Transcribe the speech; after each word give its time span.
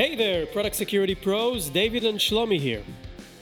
Hey 0.00 0.14
there, 0.14 0.46
product 0.46 0.76
security 0.76 1.14
pros. 1.14 1.68
David 1.68 2.06
and 2.06 2.18
Shlomi 2.18 2.58
here. 2.58 2.82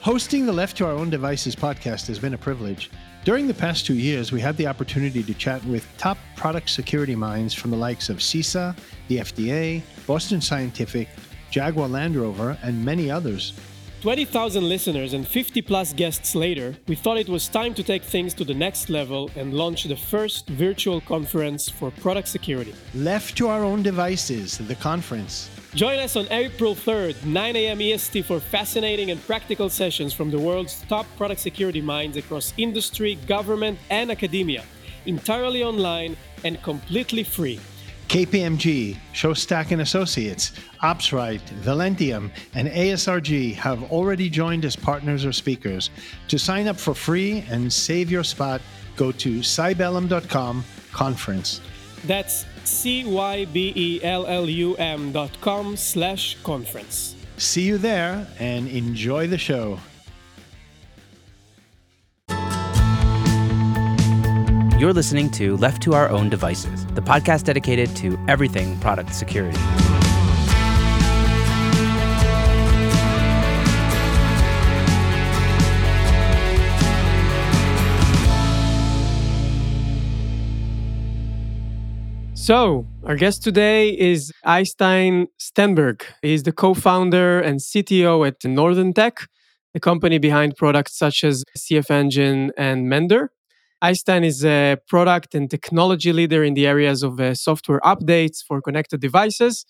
Hosting 0.01 0.45
the 0.45 0.51
Left 0.51 0.75
to 0.75 0.85
Our 0.85 0.91
Own 0.91 1.09
Devices 1.09 1.55
podcast 1.55 2.05
has 2.07 2.19
been 2.19 2.33
a 2.33 2.37
privilege. 2.37 2.91
During 3.23 3.47
the 3.47 3.53
past 3.53 3.85
two 3.85 3.93
years, 3.93 4.33
we 4.33 4.41
had 4.41 4.57
the 4.57 4.67
opportunity 4.67 5.23
to 5.23 5.33
chat 5.33 5.63
with 5.63 5.87
top 5.97 6.17
product 6.35 6.69
security 6.69 7.15
minds 7.15 7.53
from 7.53 7.71
the 7.71 7.77
likes 7.77 8.09
of 8.09 8.17
CISA, 8.17 8.77
the 9.07 9.19
FDA, 9.19 9.81
Boston 10.05 10.41
Scientific, 10.41 11.07
Jaguar 11.49 11.87
Land 11.87 12.17
Rover, 12.17 12.57
and 12.61 12.83
many 12.83 13.09
others. 13.09 13.53
20,000 14.01 14.67
listeners 14.67 15.13
and 15.13 15.25
50 15.25 15.61
plus 15.61 15.93
guests 15.93 16.35
later, 16.35 16.75
we 16.89 16.95
thought 16.95 17.17
it 17.17 17.29
was 17.29 17.47
time 17.47 17.73
to 17.73 17.83
take 17.83 18.03
things 18.03 18.33
to 18.33 18.43
the 18.43 18.53
next 18.53 18.89
level 18.89 19.31
and 19.37 19.53
launch 19.53 19.85
the 19.85 19.95
first 19.95 20.49
virtual 20.49 20.99
conference 20.99 21.69
for 21.69 21.89
product 21.89 22.27
security. 22.27 22.75
Left 22.93 23.37
to 23.37 23.47
Our 23.47 23.63
Own 23.63 23.81
Devices, 23.81 24.57
the 24.57 24.75
conference. 24.75 25.49
Join 25.75 25.99
us 25.99 26.15
on 26.15 26.25
April 26.31 26.73
3rd, 26.73 27.23
9 27.25 27.55
a.m. 27.55 27.79
EST 27.79 28.25
for 28.25 28.39
fascinating 28.39 29.11
and 29.11 29.23
practical 29.27 29.69
sessions 29.69 30.13
from 30.13 30.31
the 30.31 30.39
world's 30.39 30.81
top 30.89 31.05
product 31.15 31.39
security 31.39 31.79
minds 31.79 32.17
across 32.17 32.53
industry, 32.57 33.15
government, 33.27 33.77
and 33.91 34.09
academia. 34.09 34.63
Entirely 35.05 35.63
online 35.63 36.17
and 36.43 36.61
completely 36.63 37.23
free. 37.23 37.59
KPMG, 38.07 38.97
Shostack 39.13 39.69
and 39.69 39.83
Associates, 39.83 40.53
OpsRight, 40.81 41.41
Valentium, 41.61 42.31
and 42.55 42.67
ASRG 42.67 43.53
have 43.53 43.83
already 43.91 44.27
joined 44.27 44.65
as 44.65 44.75
partners 44.75 45.23
or 45.23 45.31
speakers. 45.31 45.91
To 46.29 46.39
sign 46.39 46.67
up 46.67 46.77
for 46.77 46.95
free 46.95 47.45
and 47.47 47.71
save 47.71 48.09
your 48.09 48.23
spot, 48.23 48.61
go 48.95 49.11
to 49.11 49.41
cybellum.com 49.41 50.63
conference. 50.91 51.61
That's 52.05 52.45
C-Y-B-E-L-L-U-M 52.69 53.51
dot 55.11 55.31
com 55.41 55.75
slash 55.75 56.37
conference. 56.43 57.15
See 57.37 57.63
you 57.63 57.77
there 57.77 58.27
and 58.39 58.67
enjoy 58.67 59.27
the 59.27 59.37
show. 59.37 59.79
You're 64.79 64.93
listening 64.93 65.29
to 65.31 65.57
Left 65.57 65.81
to 65.81 65.93
Our 65.93 66.07
Own 66.07 66.29
Devices, 66.29 66.85
the 66.87 67.01
podcast 67.01 67.43
dedicated 67.43 67.93
to 67.97 68.17
everything 68.29 68.79
product 68.79 69.13
security. 69.13 69.59
So, 82.49 82.87
our 83.05 83.15
guest 83.15 83.43
today 83.43 83.89
is 83.89 84.33
Eystein 84.43 85.27
Stenberg. 85.39 86.01
He's 86.23 86.41
the 86.41 86.51
co 86.51 86.73
founder 86.73 87.39
and 87.39 87.59
CTO 87.59 88.25
at 88.25 88.43
Northern.tech, 88.43 89.27
the 89.75 89.79
company 89.79 90.17
behind 90.17 90.55
products 90.57 90.97
such 90.97 91.23
as 91.23 91.43
CFEngine 91.55 92.49
and 92.57 92.89
Mender. 92.89 93.31
Eystein 93.83 94.25
is 94.25 94.43
a 94.43 94.77
product 94.87 95.35
and 95.35 95.47
technology 95.47 96.11
leader 96.11 96.43
in 96.43 96.55
the 96.55 96.65
areas 96.65 97.03
of 97.03 97.19
uh, 97.19 97.35
software 97.35 97.81
updates 97.81 98.43
for 98.43 98.63
connected 98.63 98.99
devices, 98.99 99.63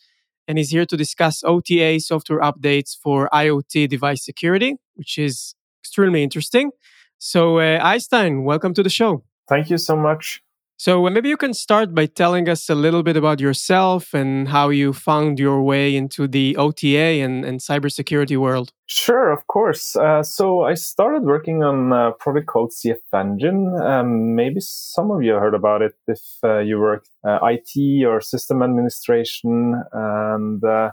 and 0.47 0.57
he's 0.57 0.69
here 0.69 0.85
to 0.85 0.95
discuss 0.95 1.43
OTA 1.43 1.99
software 1.99 2.39
updates 2.39 2.95
for 2.97 3.27
IoT 3.33 3.89
device 3.89 4.23
security, 4.23 4.77
which 4.95 5.17
is 5.17 5.53
extremely 5.83 6.23
interesting. 6.23 6.71
So, 7.17 7.57
uh, 7.57 7.83
Eystein, 7.83 8.45
welcome 8.45 8.73
to 8.73 8.81
the 8.81 8.89
show. 8.89 9.25
Thank 9.49 9.69
you 9.69 9.77
so 9.77 9.97
much. 9.97 10.41
So 10.79 11.09
maybe 11.09 11.27
you 11.27 11.35
can 11.35 11.53
start 11.53 11.93
by 11.93 12.05
telling 12.05 12.47
us 12.47 12.69
a 12.69 12.73
little 12.73 13.03
bit 13.03 13.17
about 13.17 13.41
yourself 13.41 14.13
and 14.13 14.47
how 14.47 14.69
you 14.69 14.93
found 14.93 15.37
your 15.37 15.61
way 15.61 15.93
into 15.93 16.25
the 16.25 16.55
OTA 16.55 17.21
and, 17.21 17.43
and 17.43 17.59
cybersecurity 17.59 18.37
world. 18.37 18.71
Sure, 18.85 19.29
of 19.29 19.45
course. 19.47 19.97
Uh, 19.97 20.23
so 20.23 20.61
I 20.61 20.75
started 20.75 21.23
working 21.23 21.63
on 21.63 21.91
a 21.91 22.13
project 22.13 22.47
called 22.47 22.71
CF 22.71 22.95
Engine. 23.13 23.75
Um, 23.81 24.35
maybe 24.35 24.61
some 24.61 25.11
of 25.11 25.21
you 25.21 25.33
heard 25.33 25.53
about 25.53 25.81
it 25.81 25.95
if 26.07 26.21
uh, 26.45 26.59
you 26.59 26.79
work 26.79 27.03
uh, 27.27 27.39
IT 27.43 28.05
or 28.05 28.21
system 28.21 28.63
administration. 28.63 29.83
And 29.91 30.63
uh, 30.63 30.91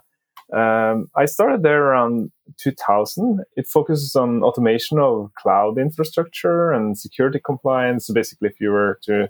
um, 0.53 1.10
I 1.15 1.27
started 1.27 1.62
there 1.62 1.84
around 1.84 2.33
2000. 2.59 3.39
It 3.55 3.69
focuses 3.69 4.16
on 4.16 4.43
automation 4.43 4.99
of 4.99 5.31
cloud 5.39 5.78
infrastructure 5.78 6.72
and 6.72 6.99
security 6.99 7.39
compliance. 7.39 8.09
So 8.09 8.15
basically, 8.15 8.49
if 8.49 8.60
you 8.60 8.71
were 8.71 8.99
to 9.05 9.28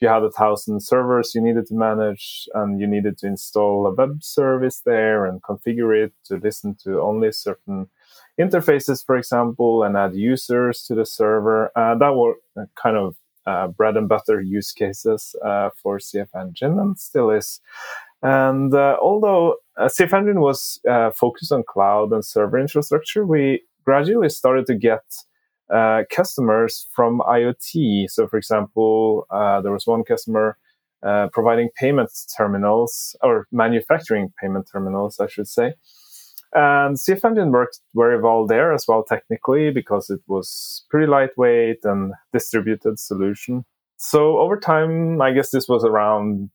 you 0.00 0.08
had 0.08 0.22
a 0.22 0.30
thousand 0.30 0.80
servers 0.82 1.34
you 1.34 1.40
needed 1.40 1.66
to 1.66 1.74
manage 1.74 2.48
and 2.54 2.80
you 2.80 2.86
needed 2.86 3.16
to 3.18 3.26
install 3.26 3.86
a 3.86 3.94
web 3.94 4.22
service 4.22 4.82
there 4.84 5.24
and 5.24 5.42
configure 5.42 6.04
it 6.04 6.12
to 6.24 6.36
listen 6.36 6.76
to 6.84 7.00
only 7.00 7.32
certain 7.32 7.88
interfaces, 8.38 9.04
for 9.04 9.16
example, 9.16 9.82
and 9.82 9.96
add 9.96 10.14
users 10.14 10.82
to 10.84 10.94
the 10.94 11.06
server, 11.06 11.70
uh, 11.76 11.94
that 11.94 12.14
were 12.14 12.34
kind 12.80 12.96
of 12.96 13.16
uh, 13.46 13.68
bread 13.68 13.96
and 13.96 14.08
butter 14.08 14.40
use 14.40 14.72
cases 14.72 15.34
uh, 15.44 15.70
for 15.82 15.98
CF 15.98 16.28
Engine 16.38 16.78
and 16.78 16.98
still 16.98 17.30
is. 17.30 17.60
And 18.22 18.74
uh, 18.74 18.96
although 19.00 19.56
uh, 19.76 19.86
CFEngine 19.86 20.40
was 20.40 20.80
uh, 20.88 21.10
focused 21.10 21.52
on 21.52 21.62
cloud 21.66 22.12
and 22.12 22.24
server 22.24 22.58
infrastructure, 22.58 23.24
we 23.24 23.62
gradually 23.84 24.28
started 24.28 24.66
to 24.66 24.74
get 24.74 25.04
uh, 25.72 26.02
customers 26.10 26.88
from 26.94 27.20
IoT. 27.20 28.10
So, 28.10 28.26
for 28.28 28.36
example, 28.36 29.26
uh, 29.30 29.60
there 29.60 29.72
was 29.72 29.86
one 29.86 30.04
customer 30.04 30.56
uh, 31.02 31.28
providing 31.32 31.68
payment 31.76 32.10
terminals 32.36 33.16
or 33.22 33.46
manufacturing 33.52 34.32
payment 34.40 34.68
terminals, 34.72 35.20
I 35.20 35.26
should 35.26 35.48
say. 35.48 35.74
And 36.52 36.96
CFEngine 36.96 37.50
worked 37.50 37.80
very 37.94 38.20
well 38.20 38.46
there 38.46 38.72
as 38.72 38.86
well 38.88 39.04
technically 39.04 39.70
because 39.70 40.08
it 40.08 40.20
was 40.26 40.84
pretty 40.88 41.06
lightweight 41.06 41.80
and 41.84 42.12
distributed 42.32 42.98
solution. 42.98 43.64
So 43.98 44.38
over 44.38 44.58
time, 44.58 45.20
I 45.20 45.32
guess 45.32 45.50
this 45.50 45.68
was 45.68 45.84
around 45.84 46.50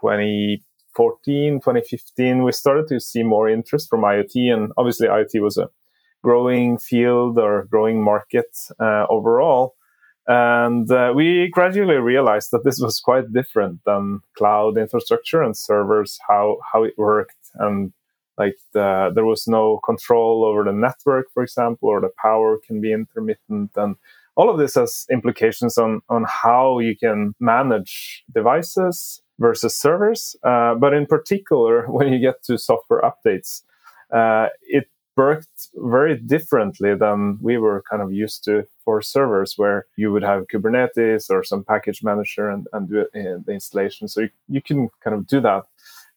2014, 0.00 1.60
2015, 1.60 2.42
we 2.42 2.52
started 2.52 2.86
to 2.88 3.00
see 3.00 3.22
more 3.22 3.48
interest 3.48 3.88
from 3.90 4.02
IoT. 4.02 4.52
And 4.52 4.72
obviously 4.76 5.08
IoT 5.08 5.40
was 5.42 5.58
a 5.58 5.68
growing 6.24 6.78
field 6.78 7.38
or 7.38 7.68
growing 7.70 8.02
market 8.02 8.50
uh, 8.80 9.04
overall. 9.08 9.74
And 10.26 10.90
uh, 10.90 11.12
we 11.14 11.50
gradually 11.52 11.96
realized 11.96 12.48
that 12.52 12.64
this 12.64 12.80
was 12.80 12.98
quite 12.98 13.32
different 13.32 13.84
than 13.84 14.20
cloud 14.38 14.78
infrastructure 14.78 15.42
and 15.42 15.54
servers, 15.54 16.18
how, 16.26 16.58
how 16.72 16.82
it 16.82 16.94
worked. 16.96 17.44
And 17.56 17.92
like 18.38 18.56
the, 18.72 19.12
there 19.14 19.26
was 19.26 19.46
no 19.46 19.80
control 19.84 20.44
over 20.44 20.64
the 20.64 20.72
network, 20.72 21.26
for 21.34 21.42
example, 21.42 21.90
or 21.90 22.00
the 22.00 22.14
power 22.20 22.58
can 22.66 22.80
be 22.80 22.92
intermittent. 22.92 23.72
And 23.76 23.96
all 24.34 24.48
of 24.48 24.58
this 24.58 24.74
has 24.76 25.06
implications 25.10 25.76
on, 25.76 26.00
on 26.08 26.24
how 26.26 26.78
you 26.78 26.96
can 26.96 27.34
manage 27.38 28.24
devices 28.34 29.20
versus 29.38 29.76
servers. 29.76 30.36
Uh, 30.42 30.74
but 30.74 30.94
in 30.94 31.04
particular, 31.06 31.86
when 31.88 32.12
you 32.12 32.18
get 32.18 32.42
to 32.44 32.56
software 32.56 33.02
updates, 33.02 33.62
uh, 34.10 34.48
it 34.62 34.88
worked 35.16 35.68
very 35.74 36.16
differently 36.16 36.94
than 36.94 37.38
we 37.40 37.56
were 37.58 37.82
kind 37.88 38.02
of 38.02 38.12
used 38.12 38.44
to 38.44 38.66
for 38.84 39.00
servers 39.00 39.54
where 39.56 39.86
you 39.96 40.12
would 40.12 40.22
have 40.22 40.46
Kubernetes 40.52 41.30
or 41.30 41.44
some 41.44 41.64
package 41.64 42.02
manager 42.02 42.50
and, 42.50 42.66
and 42.72 42.88
do 42.88 43.06
the 43.12 43.52
installation. 43.52 44.08
So 44.08 44.22
you, 44.22 44.30
you 44.48 44.62
can 44.62 44.88
kind 45.02 45.16
of 45.16 45.26
do 45.26 45.40
that 45.40 45.64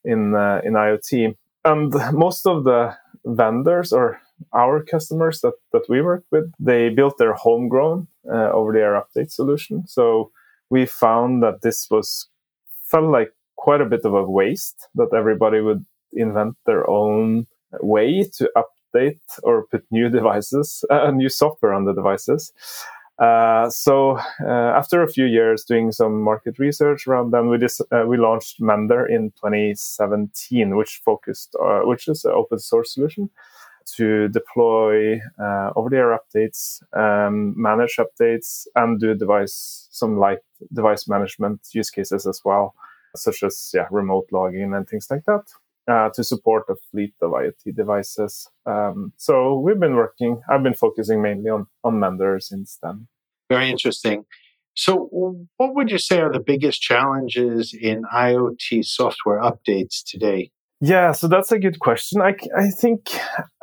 in, 0.04 0.36
uh, 0.36 0.62
in 0.64 0.74
IoT. 0.74 1.36
And 1.66 1.94
most 2.14 2.48
of 2.48 2.64
the 2.64 2.96
vendors 3.26 3.92
or 3.92 4.20
our 4.54 4.84
customers 4.84 5.42
that, 5.42 5.54
that 5.74 5.90
we 5.90 6.02
work 6.02 6.24
with, 6.32 6.52
they 6.60 6.90
built 6.90 7.18
their 7.18 7.34
homegrown 7.34 8.08
uh, 8.32 8.52
over 8.52 8.72
the 8.74 8.80
air 8.80 9.02
update 9.02 9.32
solution. 9.32 9.88
So 9.88 10.32
we 10.70 10.86
found 10.86 11.44
that 11.44 11.62
this 11.62 11.88
was 11.90 12.28
felt 12.84 13.06
like 13.06 13.34
quite 13.56 13.82
a 13.82 13.86
bit 13.86 14.06
of 14.06 14.14
a 14.14 14.24
waste 14.24 14.88
that 14.96 15.14
everybody 15.14 15.62
would 15.62 15.86
invent 16.14 16.56
their 16.66 16.90
own 16.90 17.48
way 17.82 18.24
to 18.38 18.50
up 18.56 18.70
update 18.98 19.20
or 19.44 19.68
put 19.68 19.86
new 19.92 20.10
devices, 20.10 20.84
uh, 20.90 21.12
new 21.12 21.30
software 21.30 21.74
on 21.74 21.86
the 21.86 21.94
devices. 21.94 22.52
Uh, 23.20 23.68
so 23.70 24.18
uh, 24.46 24.78
after 24.78 25.02
a 25.02 25.08
few 25.12 25.26
years 25.26 25.64
doing 25.64 25.92
some 25.92 26.22
market 26.22 26.60
research 26.60 27.08
around 27.08 27.32
them, 27.32 27.50
we 27.50 27.58
just 27.58 27.82
uh, 27.92 28.04
we 28.08 28.16
launched 28.16 28.62
Mender 28.62 29.08
in 29.08 29.32
2017, 29.32 30.76
which 30.76 31.02
focused 31.04 31.56
uh, 31.60 31.80
which 31.80 32.08
is 32.08 32.24
an 32.26 32.32
open 32.32 32.60
source 32.60 32.94
solution 32.94 33.30
to 33.96 34.28
deploy 34.28 35.16
uh, 35.42 35.72
over-the-air 35.78 36.20
updates, 36.20 36.84
um, 36.94 37.54
manage 37.60 37.98
updates, 37.98 38.68
and 38.76 39.00
do 39.00 39.16
device 39.16 39.88
some 39.92 40.20
light 40.20 40.40
device 40.74 41.08
management 41.08 41.62
use 41.72 41.90
cases 41.90 42.28
as 42.28 42.42
well, 42.46 42.76
such 43.16 43.42
as 43.42 43.72
yeah 43.74 43.88
remote 43.90 44.28
logging 44.32 44.76
and 44.76 44.88
things 44.88 45.08
like 45.10 45.26
that 45.26 45.42
uh, 45.88 46.10
to 46.10 46.24
support 46.24 46.66
a 46.70 46.76
fleet 46.92 47.14
of 47.22 47.32
IoT 47.32 47.76
devices. 47.76 48.48
Um, 48.66 49.14
so 49.18 49.60
we've 49.60 49.80
been 49.80 49.96
working, 49.96 50.42
I've 50.50 50.64
been 50.64 50.74
focusing 50.74 51.22
mainly 51.22 51.50
on, 51.50 51.68
on 51.84 52.00
Mender 52.00 52.40
since 52.40 52.78
then. 52.82 53.08
Very 53.50 53.70
interesting. 53.70 54.26
So, 54.76 55.10
what 55.58 55.74
would 55.74 55.90
you 55.90 55.98
say 55.98 56.20
are 56.20 56.32
the 56.32 56.40
biggest 56.40 56.82
challenges 56.82 57.74
in 57.74 58.04
IoT 58.14 58.86
software 58.86 59.42
updates 59.42 60.04
today? 60.06 60.52
Yeah, 60.80 61.14
so 61.14 61.28
that's 61.28 61.52
a 61.52 61.58
good 61.58 61.80
question. 61.80 62.22
I, 62.22 62.36
I 62.56 62.70
think 62.70 63.10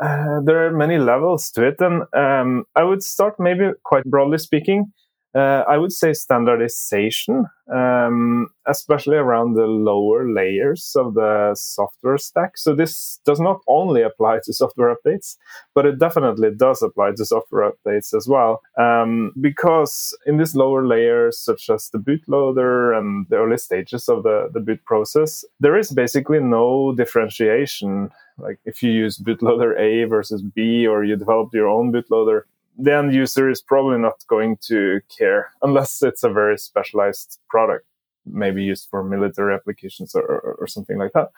uh, 0.02 0.40
there 0.44 0.66
are 0.66 0.76
many 0.76 0.98
levels 0.98 1.52
to 1.52 1.68
it. 1.68 1.76
And 1.78 2.02
um, 2.16 2.64
I 2.74 2.82
would 2.82 3.04
start 3.04 3.34
maybe 3.38 3.70
quite 3.84 4.04
broadly 4.04 4.38
speaking 4.38 4.92
uh, 5.34 5.64
I 5.68 5.78
would 5.78 5.92
say 5.92 6.12
standardization, 6.12 7.46
um, 7.72 8.48
especially 8.66 9.16
around 9.16 9.54
the 9.54 9.66
lower 9.66 10.28
layers 10.28 10.94
of 10.96 11.14
the 11.14 11.54
software 11.56 12.18
stack. 12.18 12.56
So 12.56 12.74
this 12.74 13.18
does 13.24 13.40
not 13.40 13.60
only 13.66 14.02
apply 14.02 14.40
to 14.44 14.52
software 14.52 14.94
updates, 14.94 15.36
but 15.74 15.86
it 15.86 15.98
definitely 15.98 16.50
does 16.54 16.82
apply 16.82 17.12
to 17.16 17.24
software 17.24 17.72
updates 17.72 18.14
as 18.14 18.28
well. 18.28 18.62
Um, 18.78 19.32
because 19.40 20.16
in 20.24 20.36
these 20.36 20.54
lower 20.54 20.86
layers, 20.86 21.38
such 21.38 21.68
as 21.68 21.90
the 21.90 21.98
bootloader 21.98 22.96
and 22.96 23.26
the 23.28 23.36
early 23.36 23.58
stages 23.58 24.08
of 24.08 24.22
the, 24.22 24.50
the 24.52 24.60
boot 24.60 24.84
process, 24.84 25.44
there 25.58 25.76
is 25.76 25.90
basically 25.90 26.40
no 26.40 26.94
differentiation. 26.94 28.10
Like 28.38 28.58
if 28.64 28.82
you 28.82 28.92
use 28.92 29.18
bootloader 29.18 29.78
A 29.78 30.04
versus 30.04 30.42
B, 30.42 30.86
or 30.86 31.02
you 31.02 31.16
develop 31.16 31.52
your 31.52 31.68
own 31.68 31.92
bootloader, 31.92 32.42
the 32.78 32.94
end 32.94 33.14
user 33.14 33.48
is 33.48 33.62
probably 33.62 33.98
not 33.98 34.24
going 34.28 34.56
to 34.68 35.00
care 35.16 35.52
unless 35.62 36.02
it's 36.02 36.24
a 36.24 36.30
very 36.30 36.58
specialized 36.58 37.38
product 37.48 37.86
maybe 38.26 38.62
used 38.62 38.88
for 38.90 39.04
military 39.04 39.54
applications 39.54 40.14
or, 40.14 40.56
or, 40.58 40.66
something 40.66 40.98
like 40.98 41.12
that. 41.12 41.28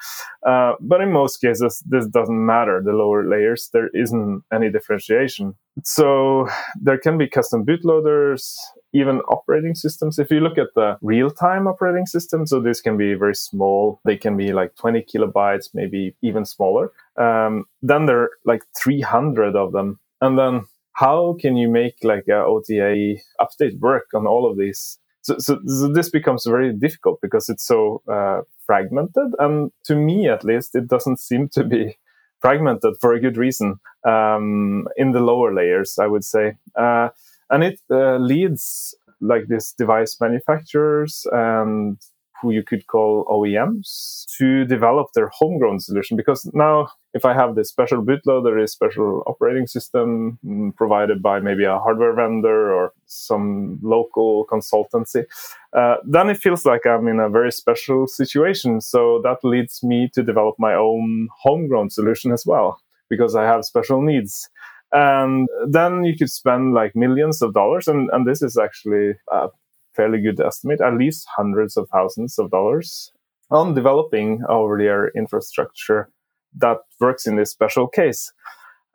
Uh, 0.49 0.75
but 0.81 1.01
in 1.01 1.13
most 1.13 1.39
cases, 1.39 1.83
this 1.87 2.07
doesn't 2.07 2.47
matter. 2.47 2.83
The 2.85 2.93
lower 2.93 3.29
layers, 3.29 3.71
there 3.73 3.89
isn't 3.89 4.45
any 4.53 4.71
differentiation. 4.71 5.55
So 5.83 6.49
there 6.81 6.99
can 6.99 7.19
be 7.19 7.27
custom 7.27 7.65
bootloaders, 7.65 8.55
even 8.93 9.19
operating 9.29 9.75
systems. 9.75 10.19
If 10.19 10.31
you 10.31 10.41
look 10.41 10.59
at 10.59 10.75
the 10.75 10.97
real 11.03 11.31
time 11.31 11.67
operating 11.67 12.07
system, 12.07 12.47
so 12.47 12.61
this 12.61 12.81
can 12.81 12.97
be 12.97 13.15
very 13.15 13.35
small. 13.35 14.01
They 14.05 14.17
can 14.17 14.37
be 14.37 14.53
like 14.53 14.75
20 14.77 15.03
kilobytes, 15.03 15.71
maybe 15.75 16.15
even 16.23 16.45
smaller. 16.45 16.93
Um, 17.17 17.65
then 17.83 18.07
there 18.07 18.21
are 18.21 18.31
like 18.45 18.63
300 18.77 19.57
of 19.57 19.73
them. 19.73 19.99
And 20.21 20.39
then 20.39 20.67
how 20.97 21.37
can 21.39 21.57
you 21.57 21.69
make 21.69 21.97
like 22.03 22.25
a 22.27 22.37
OTA 22.37 23.17
update 23.39 23.79
work 23.81 24.07
on 24.15 24.27
all 24.27 24.51
of 24.51 24.57
these? 24.57 24.99
So, 25.21 25.37
so, 25.39 25.61
so 25.67 25.93
this 25.93 26.09
becomes 26.09 26.47
very 26.47 26.73
difficult 26.73 27.19
because 27.21 27.51
it's 27.51 27.67
so 27.67 28.03
uh, 28.11 28.41
fragmented, 28.65 29.33
and 29.39 29.71
to 29.85 29.95
me 29.95 30.29
at 30.29 30.45
least, 30.45 30.75
it 30.75 30.89
doesn't 30.89 31.21
seem 31.21 31.49
to 31.51 31.65
be 31.65 31.99
fragmented 32.41 32.95
for 33.01 33.13
a 33.13 33.21
good 33.21 33.37
reason 33.37 33.77
um, 34.07 34.89
in 34.97 35.13
the 35.13 35.21
lower 35.21 35.53
layers, 35.53 35.99
I 36.01 36.07
would 36.07 36.25
say, 36.25 36.55
uh, 36.77 37.11
and 37.51 37.63
it 37.63 37.79
uh, 37.91 38.17
leads 38.17 38.95
like 39.21 39.49
these 39.49 39.75
device 39.77 40.17
manufacturers 40.21 41.27
and 41.31 41.99
who 42.41 42.51
you 42.51 42.63
could 42.63 42.87
call 42.87 43.25
OEMs 43.27 44.27
to 44.39 44.65
develop 44.65 45.13
their 45.15 45.29
homegrown 45.29 45.81
solution. 45.81 46.17
Because 46.17 46.49
now, 46.53 46.89
if 47.15 47.25
I 47.25 47.33
have 47.33 47.55
this 47.55 47.69
special 47.69 48.03
bootloader, 48.03 48.63
a 48.63 48.69
special 48.69 49.23
operating 49.27 49.67
system 49.67 50.39
mm, 50.45 50.75
provided 50.77 51.23
by 51.23 51.41
maybe 51.41 51.65
a 51.65 51.79
hardware 51.79 52.15
vendor 52.15 52.73
or 52.73 52.93
some 53.07 53.79
local 53.83 54.47
consultancy, 54.47 55.25
uh, 55.73 55.97
then 56.05 56.29
it 56.29 56.39
feels 56.39 56.67
like 56.67 56.87
I'm 56.87 57.09
in 57.09 57.21
a 57.21 57.31
very 57.31 57.53
special 57.53 58.07
situation. 58.07 58.81
So 58.81 59.21
that 59.23 59.39
leads 59.43 59.83
me 59.83 60.11
to 60.15 60.23
develop 60.23 60.57
my 60.59 60.75
own 60.75 61.29
homegrown 61.43 61.91
solution 61.91 62.33
as 62.33 62.45
well, 62.45 62.81
because 63.09 63.35
I 63.35 63.45
have 63.45 63.65
special 63.65 64.03
needs 64.03 64.49
and 64.93 65.49
then 65.69 66.05
you 66.05 66.17
could 66.17 66.31
spend 66.31 66.73
like 66.73 66.95
millions 66.95 67.43
of 67.43 67.53
dollars 67.53 67.89
and, 67.89 68.09
and 68.13 68.27
this 68.27 68.41
is 68.41 68.57
actually 68.57 69.15
a 69.31 69.49
fairly 69.97 70.21
good 70.21 70.41
estimate, 70.41 70.81
at 70.81 70.95
least 70.95 71.27
hundreds 71.37 71.77
of 71.77 71.89
thousands 71.89 72.39
of 72.39 72.51
dollars 72.51 73.13
on 73.51 73.75
developing 73.75 74.43
over 74.49 74.77
their 74.79 75.09
infrastructure 75.17 76.09
that 76.57 76.79
works 77.01 77.27
in 77.27 77.37
this 77.37 77.51
special 77.51 77.87
case. 77.87 78.33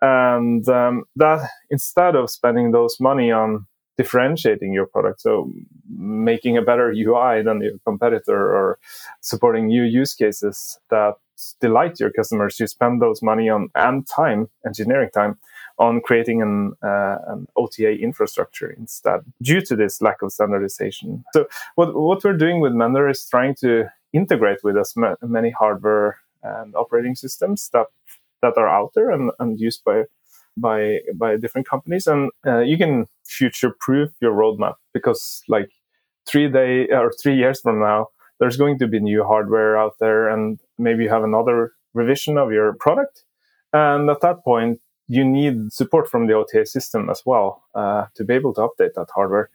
And 0.01 0.67
um, 0.67 1.03
that 1.15 1.47
instead 1.69 2.15
of 2.15 2.29
spending 2.29 2.71
those 2.71 2.97
money 2.99 3.31
on 3.31 3.67
differentiating 3.97 4.73
your 4.73 4.87
product, 4.87 5.21
so 5.21 5.51
making 5.89 6.57
a 6.57 6.61
better 6.61 6.91
UI 6.91 7.43
than 7.43 7.61
your 7.61 7.73
competitor 7.85 8.35
or 8.35 8.79
supporting 9.21 9.67
new 9.67 9.83
use 9.83 10.15
cases 10.15 10.79
that 10.89 11.13
delight 11.59 11.99
your 11.99 12.11
customers, 12.11 12.59
you 12.59 12.67
spend 12.67 13.01
those 13.01 13.21
money 13.21 13.49
on 13.49 13.69
and 13.75 14.07
time, 14.07 14.47
engineering 14.65 15.09
time, 15.13 15.37
on 15.81 15.99
creating 15.99 16.43
an, 16.43 16.73
uh, 16.83 17.17
an, 17.27 17.47
OTA 17.57 17.97
infrastructure 17.99 18.69
instead 18.69 19.21
due 19.41 19.61
to 19.61 19.75
this 19.75 19.99
lack 19.99 20.21
of 20.21 20.31
standardization. 20.31 21.23
So 21.33 21.47
what, 21.73 21.95
what 21.95 22.23
we're 22.23 22.37
doing 22.37 22.61
with 22.61 22.73
Mender 22.73 23.09
is 23.09 23.25
trying 23.25 23.55
to 23.55 23.89
integrate 24.13 24.63
with 24.63 24.77
as 24.77 24.93
ma- 24.95 25.15
many 25.23 25.49
hardware 25.49 26.19
and 26.43 26.75
operating 26.75 27.15
systems 27.15 27.69
that 27.73 27.87
that 28.43 28.57
are 28.57 28.67
out 28.67 28.91
there 28.95 29.11
and, 29.11 29.31
and 29.39 29.59
used 29.59 29.83
by 29.83 30.03
by 30.57 30.99
by 31.15 31.37
different 31.37 31.67
companies 31.67 32.07
and 32.07 32.29
uh, 32.45 32.59
you 32.59 32.77
can 32.77 33.05
future 33.25 33.73
proof 33.79 34.09
your 34.19 34.33
roadmap 34.33 34.75
because 34.93 35.43
like 35.47 35.69
three 36.27 36.49
day 36.49 36.87
or 36.89 37.11
three 37.21 37.35
years 37.35 37.61
from 37.61 37.79
now 37.79 38.07
there's 38.39 38.57
going 38.57 38.77
to 38.77 38.87
be 38.87 38.99
new 38.99 39.23
hardware 39.23 39.77
out 39.77 39.93
there 39.99 40.29
and 40.29 40.59
maybe 40.77 41.03
you 41.03 41.09
have 41.09 41.23
another 41.23 41.73
revision 41.93 42.37
of 42.37 42.51
your 42.51 42.73
product 42.73 43.23
and 43.73 44.09
at 44.09 44.21
that 44.21 44.43
point 44.43 44.79
you 45.11 45.25
need 45.25 45.73
support 45.73 46.09
from 46.09 46.27
the 46.27 46.33
OTA 46.33 46.65
system 46.65 47.09
as 47.09 47.21
well 47.25 47.63
uh, 47.75 48.05
to 48.15 48.23
be 48.23 48.33
able 48.33 48.53
to 48.53 48.61
update 48.61 48.93
that 48.95 49.09
hardware. 49.13 49.49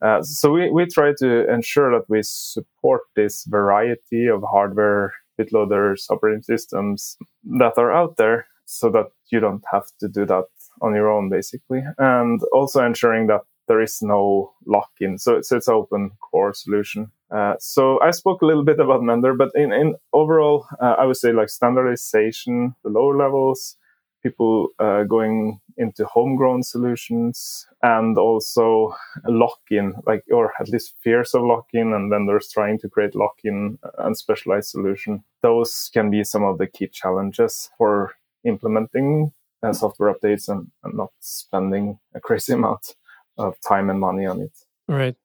Uh, 0.00 0.22
so 0.22 0.50
we, 0.50 0.70
we 0.70 0.86
try 0.86 1.12
to 1.18 1.52
ensure 1.52 1.90
that 1.90 2.08
we 2.08 2.20
support 2.22 3.02
this 3.14 3.44
variety 3.44 4.26
of 4.26 4.42
hardware 4.50 5.12
bootloaders, 5.38 6.10
operating 6.10 6.42
systems 6.42 7.18
that 7.58 7.76
are 7.76 7.92
out 7.92 8.16
there 8.16 8.46
so 8.64 8.88
that 8.90 9.08
you 9.30 9.40
don't 9.40 9.64
have 9.70 9.86
to 10.00 10.08
do 10.08 10.24
that 10.24 10.46
on 10.80 10.94
your 10.94 11.10
own, 11.12 11.28
basically. 11.28 11.82
And 11.98 12.40
also 12.54 12.82
ensuring 12.82 13.26
that 13.26 13.42
there 13.68 13.82
is 13.82 13.98
no 14.00 14.54
lock-in. 14.66 15.18
So, 15.18 15.42
so 15.42 15.56
it's 15.58 15.68
open 15.68 16.12
core 16.30 16.54
solution. 16.54 17.10
Uh, 17.30 17.56
so 17.58 18.00
I 18.00 18.10
spoke 18.10 18.40
a 18.40 18.46
little 18.46 18.64
bit 18.64 18.80
about 18.80 19.02
Mender, 19.02 19.34
but 19.34 19.50
in, 19.54 19.70
in 19.70 19.96
overall, 20.14 20.66
uh, 20.80 20.94
I 20.98 21.04
would 21.04 21.18
say 21.18 21.32
like 21.32 21.50
standardization, 21.50 22.74
the 22.84 22.90
lower 22.90 23.16
levels, 23.16 23.76
people 24.24 24.68
uh, 24.80 25.04
going 25.04 25.60
into 25.76 26.04
homegrown 26.06 26.62
solutions 26.62 27.66
and 27.82 28.16
also 28.18 28.94
lock-in 29.26 29.94
like 30.06 30.24
or 30.32 30.52
at 30.60 30.68
least 30.68 30.94
fears 31.02 31.34
of 31.34 31.42
lock-in 31.42 31.92
and 31.92 32.10
vendors 32.10 32.48
trying 32.52 32.78
to 32.78 32.88
create 32.88 33.14
lock-in 33.14 33.78
and 33.98 34.16
specialized 34.16 34.70
solution. 34.70 35.22
Those 35.42 35.90
can 35.92 36.10
be 36.10 36.24
some 36.24 36.42
of 36.42 36.58
the 36.58 36.66
key 36.66 36.88
challenges 36.88 37.70
for 37.78 38.14
implementing 38.44 39.32
uh, 39.62 39.72
software 39.72 40.14
updates 40.14 40.48
and, 40.48 40.70
and 40.82 40.94
not 40.94 41.12
spending 41.20 41.98
a 42.14 42.20
crazy 42.20 42.52
amount 42.58 42.96
of 43.38 43.54
time 43.66 43.90
and 43.90 44.00
money 44.00 44.26
on 44.26 44.40
it. 44.40 44.52
Right. 44.88 45.16
uh, 45.16 45.23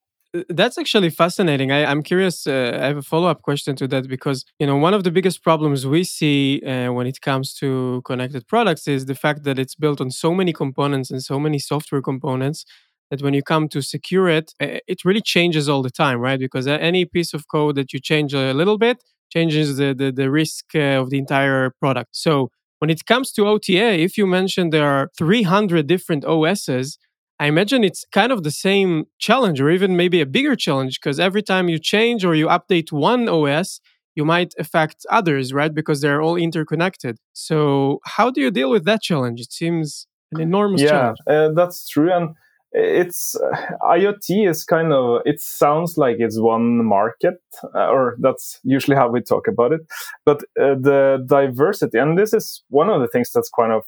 that's 0.49 0.77
actually 0.77 1.09
fascinating. 1.09 1.71
I, 1.71 1.91
am 1.91 2.03
curious. 2.03 2.45
Uh, 2.45 2.77
I 2.79 2.85
have 2.85 2.97
a 2.97 3.01
follow 3.01 3.27
up 3.27 3.41
question 3.41 3.75
to 3.77 3.87
that 3.87 4.07
because 4.07 4.45
you 4.59 4.67
know 4.67 4.77
one 4.77 4.93
of 4.93 5.03
the 5.03 5.11
biggest 5.11 5.43
problems 5.43 5.87
we 5.87 6.03
see 6.03 6.61
uh, 6.65 6.91
when 6.93 7.07
it 7.07 7.21
comes 7.21 7.53
to 7.55 8.01
connected 8.05 8.47
products 8.47 8.87
is 8.87 9.05
the 9.05 9.15
fact 9.15 9.43
that 9.45 9.57
it's 9.57 9.75
built 9.75 9.99
on 9.99 10.11
so 10.11 10.33
many 10.35 10.53
components 10.53 11.09
and 11.09 11.23
so 11.23 11.39
many 11.39 11.57
software 11.57 12.01
components 12.01 12.65
that 13.09 13.23
when 13.23 13.33
you 13.33 13.41
come 13.41 13.67
to 13.69 13.81
secure 13.81 14.29
it, 14.29 14.53
uh, 14.61 14.77
it 14.87 15.03
really 15.03 15.21
changes 15.21 15.67
all 15.67 15.81
the 15.81 15.89
time, 15.89 16.19
right? 16.19 16.39
Because 16.39 16.67
any 16.67 17.05
piece 17.05 17.33
of 17.33 17.47
code 17.47 17.75
that 17.75 17.91
you 17.91 17.99
change 17.99 18.33
a 18.35 18.53
little 18.53 18.77
bit 18.77 19.03
changes 19.33 19.77
the 19.77 19.95
the, 19.95 20.11
the 20.11 20.29
risk 20.29 20.65
uh, 20.75 21.01
of 21.01 21.09
the 21.09 21.17
entire 21.17 21.71
product. 21.79 22.09
So 22.11 22.51
when 22.79 22.91
it 22.91 23.05
comes 23.05 23.31
to 23.33 23.47
OTA, 23.47 23.99
if 23.99 24.15
you 24.17 24.27
mentioned 24.27 24.71
there 24.71 24.87
are 24.87 25.09
300 25.17 25.87
different 25.87 26.23
OSs 26.23 26.99
I 27.39 27.47
imagine 27.47 27.83
it's 27.83 28.05
kind 28.11 28.31
of 28.31 28.43
the 28.43 28.51
same 28.51 29.05
challenge, 29.17 29.61
or 29.61 29.69
even 29.69 29.95
maybe 29.95 30.19
a 30.19 30.25
bigger 30.25 30.55
challenge, 30.55 30.99
because 30.99 31.19
every 31.19 31.41
time 31.41 31.69
you 31.69 31.79
change 31.79 32.25
or 32.25 32.35
you 32.35 32.47
update 32.47 32.91
one 32.91 33.29
OS, 33.29 33.79
you 34.15 34.25
might 34.25 34.53
affect 34.59 35.05
others, 35.09 35.53
right? 35.53 35.73
Because 35.73 36.01
they're 36.01 36.21
all 36.21 36.35
interconnected. 36.35 37.17
So, 37.31 37.99
how 38.03 38.29
do 38.29 38.41
you 38.41 38.51
deal 38.51 38.69
with 38.69 38.83
that 38.85 39.01
challenge? 39.01 39.39
It 39.39 39.53
seems 39.53 40.07
an 40.33 40.41
enormous 40.41 40.81
yeah, 40.81 40.89
challenge. 40.89 41.17
Yeah, 41.27 41.33
uh, 41.33 41.51
that's 41.53 41.87
true. 41.87 42.11
And 42.11 42.35
it's 42.71 43.35
uh, 43.35 43.55
IoT 43.83 44.49
is 44.49 44.63
kind 44.63 44.91
of, 44.93 45.21
it 45.25 45.39
sounds 45.39 45.97
like 45.97 46.17
it's 46.19 46.39
one 46.39 46.85
market, 46.85 47.35
uh, 47.73 47.87
or 47.87 48.17
that's 48.19 48.59
usually 48.63 48.97
how 48.97 49.09
we 49.09 49.21
talk 49.21 49.47
about 49.47 49.71
it. 49.71 49.81
But 50.25 50.43
uh, 50.59 50.75
the 50.75 51.25
diversity, 51.25 51.97
and 51.97 52.17
this 52.17 52.33
is 52.33 52.63
one 52.69 52.89
of 52.89 53.01
the 53.01 53.07
things 53.07 53.31
that's 53.33 53.49
kind 53.49 53.71
of 53.71 53.83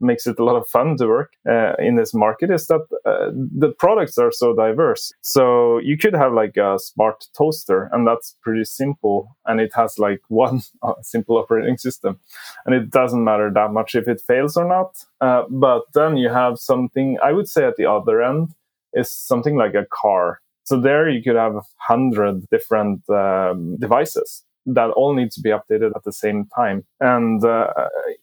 makes 0.00 0.26
it 0.26 0.38
a 0.38 0.44
lot 0.44 0.56
of 0.56 0.66
fun 0.68 0.96
to 0.96 1.06
work 1.06 1.32
uh, 1.48 1.74
in 1.78 1.96
this 1.96 2.14
market 2.14 2.50
is 2.50 2.66
that 2.66 2.82
uh, 3.04 3.30
the 3.32 3.72
products 3.78 4.18
are 4.18 4.32
so 4.32 4.54
diverse. 4.54 5.12
So 5.20 5.78
you 5.78 5.96
could 5.96 6.14
have 6.14 6.32
like 6.32 6.56
a 6.56 6.78
smart 6.78 7.26
toaster, 7.36 7.88
and 7.92 8.06
that's 8.06 8.36
pretty 8.42 8.64
simple, 8.64 9.36
and 9.46 9.60
it 9.60 9.72
has 9.74 9.98
like 9.98 10.20
one 10.28 10.60
simple 11.02 11.38
operating 11.38 11.78
system, 11.78 12.20
and 12.66 12.74
it 12.74 12.90
doesn't 12.90 13.24
matter 13.24 13.50
that 13.54 13.72
much 13.72 13.94
if 13.94 14.08
it 14.08 14.20
fails 14.20 14.56
or 14.56 14.66
not. 14.66 14.96
Uh, 15.20 15.44
but 15.50 15.82
then 15.94 16.16
you 16.16 16.28
have 16.28 16.58
something 16.58 17.18
I 17.22 17.32
would 17.32 17.48
say 17.48 17.64
at 17.64 17.76
the 17.76 17.86
other 17.86 18.22
end 18.22 18.54
is 18.92 19.10
something 19.10 19.56
like 19.56 19.74
a 19.74 19.86
car. 19.90 20.40
So 20.64 20.80
there 20.80 21.08
you 21.08 21.22
could 21.22 21.36
have 21.36 21.56
hundred 21.76 22.48
different 22.50 23.08
um, 23.10 23.76
devices 23.76 24.44
that 24.66 24.90
all 24.90 25.14
need 25.14 25.30
to 25.32 25.40
be 25.40 25.50
updated 25.50 25.92
at 25.94 26.04
the 26.04 26.12
same 26.12 26.46
time. 26.54 26.84
And 27.00 27.44
uh, 27.44 27.68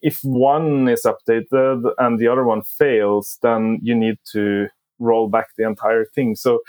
if 0.02 0.20
one 0.24 0.88
is 0.88 1.06
updated 1.06 1.92
and 1.98 2.20
the 2.20 2.28
other 2.28 2.44
one 2.44 2.64
fails, 2.64 3.38
then 3.42 3.80
you 3.82 3.96
need 3.96 4.18
to 4.32 4.68
roll 5.00 5.30
back 5.30 5.48
the 5.58 5.66
entire 5.66 6.06
thing. 6.06 6.36
So 6.36 6.60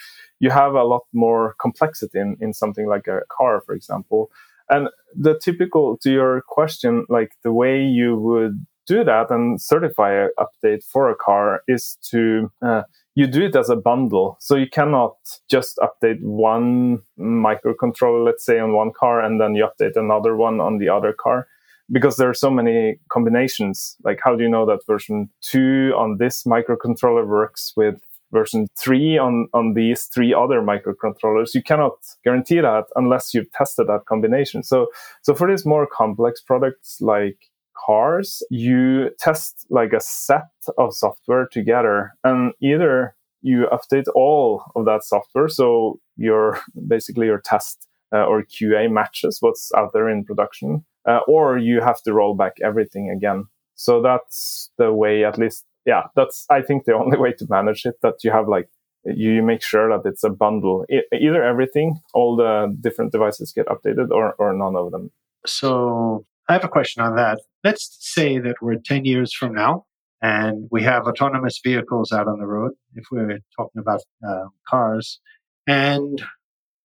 you 0.40 0.50
have 0.50 0.74
a 0.74 0.84
lot 0.84 1.02
more 1.12 1.54
complexity 1.60 2.18
in, 2.18 2.36
in 2.40 2.52
something 2.52 2.86
like 2.86 3.06
a 3.06 3.20
car, 3.30 3.62
for 3.64 3.74
example. 3.74 4.30
And 4.68 4.88
the 5.14 5.38
typical 5.38 5.98
to 5.98 6.10
your 6.10 6.42
question, 6.48 7.04
like 7.08 7.32
the 7.42 7.52
way 7.52 7.82
you 7.82 8.16
would 8.16 8.64
do 8.86 9.04
that 9.04 9.30
and 9.30 9.60
certify 9.60 10.24
an 10.24 10.30
update 10.38 10.84
for 10.84 11.10
a 11.10 11.14
car 11.14 11.62
is 11.68 11.98
to 12.10 12.50
uh, 12.62 12.82
you 13.14 13.26
do 13.26 13.42
it 13.42 13.56
as 13.56 13.68
a 13.68 13.76
bundle. 13.76 14.36
So 14.40 14.56
you 14.56 14.68
cannot 14.68 15.16
just 15.48 15.78
update 15.78 16.22
one 16.22 17.00
microcontroller, 17.18 18.24
let's 18.24 18.44
say, 18.44 18.58
on 18.58 18.72
one 18.72 18.92
car, 18.98 19.20
and 19.20 19.40
then 19.40 19.54
you 19.54 19.66
update 19.66 19.96
another 19.96 20.36
one 20.36 20.60
on 20.60 20.78
the 20.78 20.88
other 20.88 21.12
car. 21.12 21.46
Because 21.90 22.16
there 22.16 22.30
are 22.30 22.34
so 22.34 22.50
many 22.50 22.98
combinations. 23.10 23.96
Like, 24.02 24.20
how 24.24 24.34
do 24.34 24.42
you 24.42 24.48
know 24.48 24.64
that 24.64 24.86
version 24.86 25.28
two 25.42 25.92
on 25.96 26.16
this 26.18 26.44
microcontroller 26.44 27.26
works 27.26 27.74
with 27.76 27.96
version 28.30 28.68
three 28.78 29.18
on, 29.18 29.48
on 29.52 29.74
these 29.74 30.04
three 30.04 30.32
other 30.32 30.62
microcontrollers? 30.62 31.54
You 31.54 31.62
cannot 31.62 31.96
guarantee 32.24 32.60
that 32.60 32.84
unless 32.96 33.34
you've 33.34 33.50
tested 33.52 33.88
that 33.88 34.06
combination. 34.06 34.62
So, 34.62 34.86
so 35.20 35.34
for 35.34 35.50
these 35.50 35.66
more 35.66 35.86
complex 35.86 36.40
products 36.40 36.98
like 37.00 37.36
cars, 37.74 38.42
you 38.50 39.10
test 39.18 39.66
like 39.70 39.92
a 39.92 40.00
set 40.00 40.50
of 40.78 40.94
software 40.94 41.46
together 41.46 42.12
and 42.24 42.52
either 42.60 43.14
you 43.42 43.66
update 43.72 44.06
all 44.14 44.64
of 44.76 44.84
that 44.84 45.04
software. 45.04 45.48
So 45.48 45.98
your 46.16 46.60
basically 46.86 47.26
your 47.26 47.40
test 47.40 47.88
uh, 48.12 48.24
or 48.24 48.44
QA 48.44 48.90
matches 48.90 49.38
what's 49.40 49.70
out 49.76 49.92
there 49.92 50.08
in 50.08 50.24
production, 50.24 50.84
uh, 51.08 51.20
or 51.26 51.58
you 51.58 51.80
have 51.80 52.02
to 52.02 52.12
roll 52.12 52.34
back 52.34 52.52
everything 52.62 53.10
again. 53.10 53.46
So 53.74 54.02
that's 54.02 54.70
the 54.78 54.92
way, 54.92 55.24
at 55.24 55.38
least, 55.38 55.64
yeah, 55.86 56.02
that's, 56.14 56.46
I 56.50 56.62
think 56.62 56.84
the 56.84 56.94
only 56.94 57.18
way 57.18 57.32
to 57.32 57.46
manage 57.48 57.84
it 57.84 57.96
that 58.02 58.22
you 58.22 58.30
have 58.30 58.48
like, 58.48 58.68
you 59.04 59.42
make 59.42 59.62
sure 59.62 59.88
that 59.88 60.08
it's 60.08 60.22
a 60.22 60.30
bundle. 60.30 60.86
either 60.88 61.42
everything, 61.42 62.00
all 62.14 62.36
the 62.36 62.76
different 62.80 63.10
devices 63.10 63.52
get 63.52 63.66
updated 63.66 64.10
or, 64.10 64.34
or 64.34 64.52
none 64.52 64.76
of 64.76 64.92
them. 64.92 65.10
So 65.44 66.24
I 66.48 66.52
have 66.52 66.64
a 66.64 66.68
question 66.68 67.02
on 67.02 67.16
that. 67.16 67.40
Let's 67.64 67.96
say 68.00 68.38
that 68.38 68.56
we're 68.60 68.76
10 68.84 69.04
years 69.04 69.32
from 69.32 69.54
now 69.54 69.86
and 70.20 70.68
we 70.70 70.82
have 70.82 71.06
autonomous 71.06 71.60
vehicles 71.62 72.12
out 72.12 72.28
on 72.28 72.38
the 72.38 72.46
road, 72.46 72.72
if 72.94 73.04
we're 73.10 73.40
talking 73.56 73.80
about 73.80 74.00
uh, 74.26 74.46
cars, 74.68 75.20
and 75.66 76.22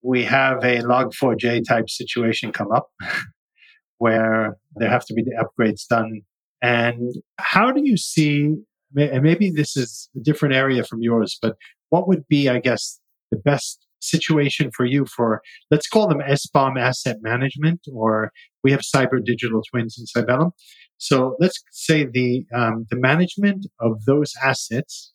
we 0.04 0.24
have 0.24 0.64
a 0.64 0.82
log4j 0.82 1.68
type 1.68 1.90
situation 1.90 2.52
come 2.52 2.72
up 2.72 2.90
where 3.98 4.58
there 4.76 4.90
have 4.90 5.06
to 5.06 5.14
be 5.14 5.24
the 5.24 5.44
upgrades 5.44 5.88
done. 5.88 6.22
And 6.62 7.16
how 7.40 7.72
do 7.72 7.82
you 7.84 7.98
see, 7.98 8.56
and 8.96 9.24
maybe 9.24 9.52
this 9.52 9.76
is 9.76 10.10
a 10.16 10.20
different 10.20 10.56
area 10.56 10.84
from 10.84 11.02
yours, 11.02 11.38
but 11.42 11.56
what 11.90 12.08
would 12.08 12.28
be, 12.28 12.50
I 12.50 12.60
guess, 12.60 13.00
the 13.32 13.38
best 13.38 13.87
situation 14.00 14.72
for 14.76 14.86
you 14.86 15.06
for 15.06 15.42
let's 15.72 15.88
call 15.88 16.08
them 16.08 16.20
SBOM 16.20 16.80
asset 16.80 17.18
management, 17.22 17.82
or 17.94 18.32
we 18.64 18.72
have 18.72 18.82
cyber 18.82 19.24
digital 19.24 19.62
twins 19.72 19.98
in 19.98 20.06
Cybellum. 20.06 20.52
So 20.98 21.36
let's 21.40 21.64
say 21.72 22.06
the 22.06 22.46
um, 22.54 22.86
the 22.90 22.98
management 22.98 23.68
of 23.80 24.06
those 24.06 24.34
assets, 24.44 25.14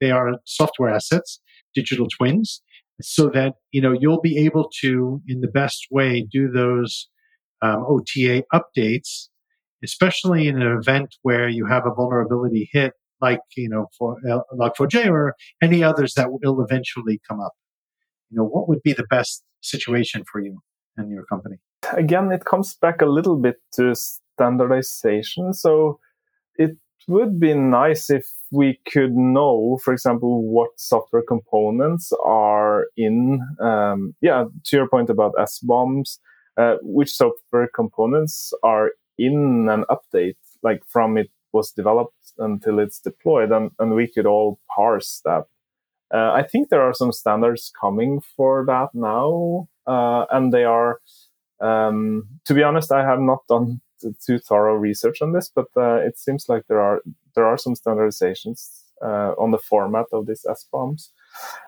they 0.00 0.10
are 0.10 0.38
software 0.44 0.90
assets, 0.90 1.40
digital 1.74 2.06
twins, 2.18 2.62
so 3.00 3.28
that 3.30 3.54
you 3.70 3.80
know 3.80 3.92
you'll 3.98 4.20
be 4.20 4.38
able 4.38 4.70
to, 4.80 5.20
in 5.26 5.40
the 5.40 5.48
best 5.48 5.86
way, 5.90 6.26
do 6.30 6.50
those 6.50 7.08
um, 7.62 7.84
OTA 7.86 8.44
updates, 8.52 9.28
especially 9.84 10.48
in 10.48 10.60
an 10.60 10.78
event 10.78 11.16
where 11.22 11.48
you 11.48 11.66
have 11.66 11.86
a 11.86 11.94
vulnerability 11.94 12.68
hit, 12.72 12.94
like 13.20 13.40
you 13.56 13.68
know 13.68 13.86
for 13.96 14.16
uh, 14.28 14.40
Log4j 14.58 15.08
or 15.08 15.34
any 15.62 15.84
others 15.84 16.14
that 16.14 16.28
will 16.30 16.60
eventually 16.62 17.20
come 17.28 17.40
up 17.40 17.52
you 18.30 18.38
know, 18.38 18.44
what 18.44 18.68
would 18.68 18.82
be 18.82 18.92
the 18.92 19.06
best 19.10 19.42
situation 19.60 20.24
for 20.30 20.40
you 20.40 20.58
and 20.96 21.10
your 21.10 21.24
company? 21.24 21.56
Again, 21.92 22.30
it 22.30 22.44
comes 22.44 22.74
back 22.74 23.02
a 23.02 23.06
little 23.06 23.36
bit 23.36 23.56
to 23.74 23.94
standardization. 23.94 25.52
So 25.52 25.98
it 26.56 26.76
would 27.08 27.40
be 27.40 27.54
nice 27.54 28.10
if 28.10 28.26
we 28.50 28.80
could 28.90 29.14
know, 29.14 29.78
for 29.84 29.92
example, 29.92 30.42
what 30.42 30.70
software 30.76 31.22
components 31.26 32.12
are 32.24 32.86
in, 32.96 33.40
um, 33.60 34.14
yeah, 34.20 34.44
to 34.64 34.76
your 34.76 34.88
point 34.88 35.10
about 35.10 35.34
SBOMs, 35.34 36.18
uh, 36.56 36.76
which 36.82 37.12
software 37.12 37.68
components 37.74 38.52
are 38.62 38.90
in 39.18 39.68
an 39.70 39.84
update, 39.90 40.36
like 40.62 40.82
from 40.86 41.16
it 41.16 41.30
was 41.52 41.72
developed 41.72 42.32
until 42.38 42.78
it's 42.78 43.00
deployed, 43.00 43.50
and, 43.50 43.70
and 43.78 43.94
we 43.94 44.06
could 44.06 44.26
all 44.26 44.60
parse 44.74 45.20
that 45.24 45.44
uh, 46.12 46.32
I 46.32 46.42
think 46.42 46.68
there 46.68 46.82
are 46.82 46.94
some 46.94 47.12
standards 47.12 47.72
coming 47.80 48.20
for 48.36 48.64
that 48.66 48.88
now, 48.94 49.68
uh, 49.86 50.26
and 50.30 50.52
they 50.52 50.64
are. 50.64 51.00
Um, 51.60 52.26
to 52.46 52.54
be 52.54 52.62
honest, 52.62 52.90
I 52.90 53.04
have 53.04 53.20
not 53.20 53.46
done 53.46 53.82
too 54.24 54.38
thorough 54.38 54.74
research 54.74 55.20
on 55.20 55.32
this, 55.32 55.50
but 55.54 55.66
uh, 55.76 55.96
it 55.96 56.18
seems 56.18 56.48
like 56.48 56.64
there 56.68 56.80
are 56.80 57.02
there 57.34 57.44
are 57.44 57.58
some 57.58 57.74
standardizations 57.74 58.84
uh, 59.02 59.32
on 59.38 59.50
the 59.50 59.58
format 59.58 60.06
of 60.12 60.26
these 60.26 60.44
SBOMs. 60.48 61.10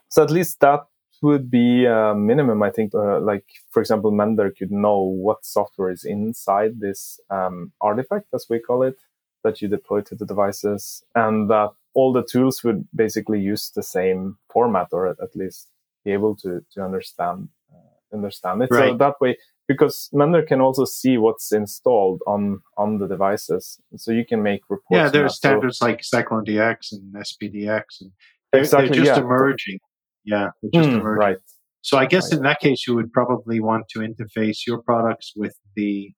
So 0.09 0.23
at 0.23 0.31
least 0.31 0.61
that 0.61 0.81
would 1.23 1.51
be 1.51 1.85
a 1.85 2.15
minimum. 2.15 2.63
I 2.63 2.71
think, 2.71 2.95
uh, 2.95 3.21
like 3.21 3.45
for 3.71 3.81
example, 3.81 4.11
Mender 4.11 4.51
could 4.51 4.73
know 4.73 4.99
what 5.01 5.45
software 5.45 5.91
is 5.91 6.05
inside 6.05 6.81
this 6.81 7.21
um, 7.31 7.73
artifact, 7.81 8.27
as 8.35 8.47
we 8.51 8.59
call 8.59 8.83
it, 8.83 8.99
that 9.45 9.63
you 9.63 9.69
deploy 9.69 10.01
to 10.03 10.15
the 10.15 10.27
devices, 10.27 11.05
and 11.15 11.49
that 11.51 11.71
all 11.95 12.13
the 12.13 12.25
tools 12.25 12.63
would 12.65 12.87
basically 12.95 13.41
use 13.41 13.71
the 13.75 13.83
same 13.83 14.39
format 14.53 14.89
or 14.93 15.09
at 15.09 15.35
least 15.35 15.69
be 16.05 16.13
able 16.13 16.35
to 16.37 16.65
to 16.73 16.83
understand 16.83 17.49
uh, 17.73 18.15
understand 18.15 18.63
it 18.63 18.69
right. 18.71 18.91
so 18.91 18.97
that 18.97 19.15
way 19.21 19.37
because 19.69 20.09
Mender 20.13 20.43
can 20.43 20.61
also 20.61 20.85
see 20.85 21.17
what's 21.19 21.53
installed 21.53 22.21
on 22.27 22.61
on 22.77 22.99
the 22.99 23.07
devices 23.07 23.81
so 23.97 24.13
you 24.13 24.25
can 24.25 24.43
make 24.43 24.63
reports 24.69 24.99
yeah 24.99 25.09
there 25.09 25.25
are 25.25 25.29
standards 25.29 25.79
so, 25.79 25.87
like 25.87 26.01
CycloneDX 26.01 26.93
and 26.93 27.15
SPDX 27.15 27.83
and 28.01 28.13
they're, 28.53 28.63
exactly, 28.63 28.89
they're 28.89 29.05
just 29.05 29.19
yeah. 29.19 29.25
emerging 29.25 29.79
yeah 30.25 30.49
they're 30.63 30.83
just 30.83 30.89
mm, 30.89 31.01
emerging 31.01 31.19
right 31.19 31.37
so 31.83 31.99
i 31.99 32.07
guess 32.07 32.31
right. 32.31 32.39
in 32.39 32.43
that 32.45 32.61
case 32.61 32.87
you 32.87 32.95
would 32.95 33.13
probably 33.13 33.61
want 33.61 33.89
to 33.89 34.01
interface 34.01 34.67
your 34.67 34.83
products 34.83 35.33
with 35.37 35.57
the 35.77 36.11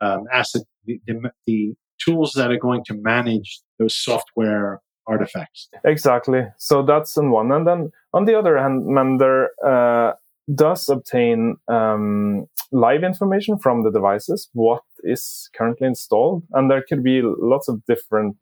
um, 0.00 0.24
asset 0.32 0.62
the, 0.86 1.00
the, 1.06 1.30
the 1.46 1.74
tools 2.04 2.32
that 2.32 2.50
are 2.50 2.58
going 2.58 2.84
to 2.84 2.94
manage 2.94 3.60
those 3.78 3.96
software 3.96 4.80
artifacts. 5.06 5.68
Exactly. 5.84 6.46
So 6.58 6.82
that's 6.82 7.16
on 7.16 7.30
one. 7.30 7.50
hand. 7.50 7.68
And 7.68 7.92
on 8.12 8.24
the 8.24 8.38
other 8.38 8.58
hand, 8.58 8.86
Mender 8.86 9.50
uh, 9.64 10.12
does 10.52 10.88
obtain 10.88 11.56
um, 11.68 12.46
live 12.72 13.04
information 13.04 13.58
from 13.58 13.82
the 13.82 13.90
devices, 13.90 14.48
what 14.52 14.82
is 15.02 15.48
currently 15.56 15.86
installed. 15.86 16.44
And 16.52 16.70
there 16.70 16.82
could 16.82 17.02
be 17.02 17.22
lots 17.22 17.68
of 17.68 17.84
different 17.86 18.36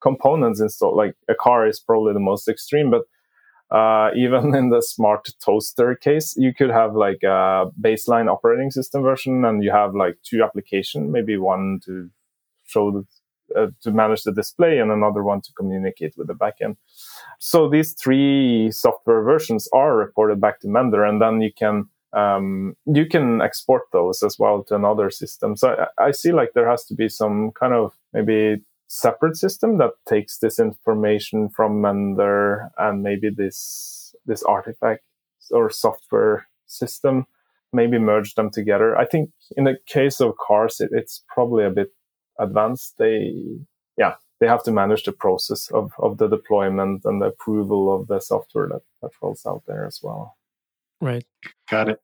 components 0.00 0.60
installed. 0.60 0.96
Like 0.96 1.14
a 1.28 1.34
car 1.34 1.66
is 1.66 1.80
probably 1.80 2.12
the 2.12 2.20
most 2.20 2.48
extreme, 2.48 2.90
but 2.90 3.02
uh, 3.74 4.10
even 4.16 4.54
in 4.54 4.70
the 4.70 4.82
smart 4.82 5.28
toaster 5.44 5.94
case, 5.94 6.34
you 6.36 6.52
could 6.54 6.70
have 6.70 6.94
like 6.94 7.22
a 7.22 7.66
baseline 7.80 8.30
operating 8.30 8.70
system 8.70 9.02
version 9.02 9.44
and 9.44 9.64
you 9.64 9.70
have 9.70 9.94
like 9.94 10.18
two 10.22 10.42
application, 10.42 11.10
maybe 11.10 11.36
one 11.36 11.80
to 11.84 12.10
show 12.64 12.90
the 12.90 13.06
uh, 13.56 13.68
to 13.82 13.90
manage 13.90 14.22
the 14.22 14.32
display 14.32 14.78
and 14.78 14.90
another 14.90 15.22
one 15.22 15.40
to 15.42 15.52
communicate 15.52 16.14
with 16.16 16.26
the 16.26 16.34
backend. 16.34 16.76
So 17.38 17.68
these 17.68 17.94
three 17.94 18.70
software 18.70 19.22
versions 19.22 19.68
are 19.72 19.96
reported 19.96 20.40
back 20.40 20.60
to 20.60 20.68
Mender, 20.68 21.04
and 21.04 21.20
then 21.20 21.40
you 21.40 21.52
can 21.52 21.86
um, 22.12 22.76
you 22.84 23.06
can 23.06 23.40
export 23.40 23.82
those 23.92 24.22
as 24.22 24.38
well 24.38 24.62
to 24.64 24.74
another 24.74 25.10
system. 25.10 25.56
So 25.56 25.88
I, 25.98 26.08
I 26.08 26.10
see 26.10 26.32
like 26.32 26.50
there 26.54 26.68
has 26.68 26.84
to 26.86 26.94
be 26.94 27.08
some 27.08 27.52
kind 27.52 27.72
of 27.72 27.92
maybe 28.12 28.62
separate 28.88 29.36
system 29.36 29.78
that 29.78 29.92
takes 30.06 30.38
this 30.38 30.58
information 30.58 31.48
from 31.48 31.80
Mender 31.80 32.70
and 32.76 33.02
maybe 33.02 33.30
this 33.30 34.14
this 34.26 34.42
artifact 34.42 35.02
or 35.50 35.70
software 35.70 36.46
system 36.66 37.26
maybe 37.72 37.98
merge 37.98 38.34
them 38.34 38.50
together. 38.50 38.96
I 38.96 39.06
think 39.06 39.30
in 39.56 39.64
the 39.64 39.76
case 39.86 40.20
of 40.20 40.34
cars, 40.36 40.80
it, 40.80 40.90
it's 40.92 41.24
probably 41.28 41.64
a 41.64 41.70
bit 41.70 41.88
advanced, 42.38 42.94
they 42.98 43.32
yeah 43.96 44.14
they 44.42 44.48
have 44.48 44.64
to 44.64 44.72
manage 44.72 45.04
the 45.04 45.12
process 45.12 45.70
of, 45.70 45.92
of 46.00 46.18
the 46.18 46.26
deployment 46.26 47.04
and 47.04 47.22
the 47.22 47.26
approval 47.26 47.94
of 47.94 48.08
the 48.08 48.18
software 48.18 48.66
that, 48.66 48.80
that 49.00 49.12
rolls 49.22 49.46
out 49.46 49.62
there 49.68 49.86
as 49.86 50.00
well. 50.02 50.36
Right. 51.00 51.24
Got 51.70 51.90
it. 51.90 52.00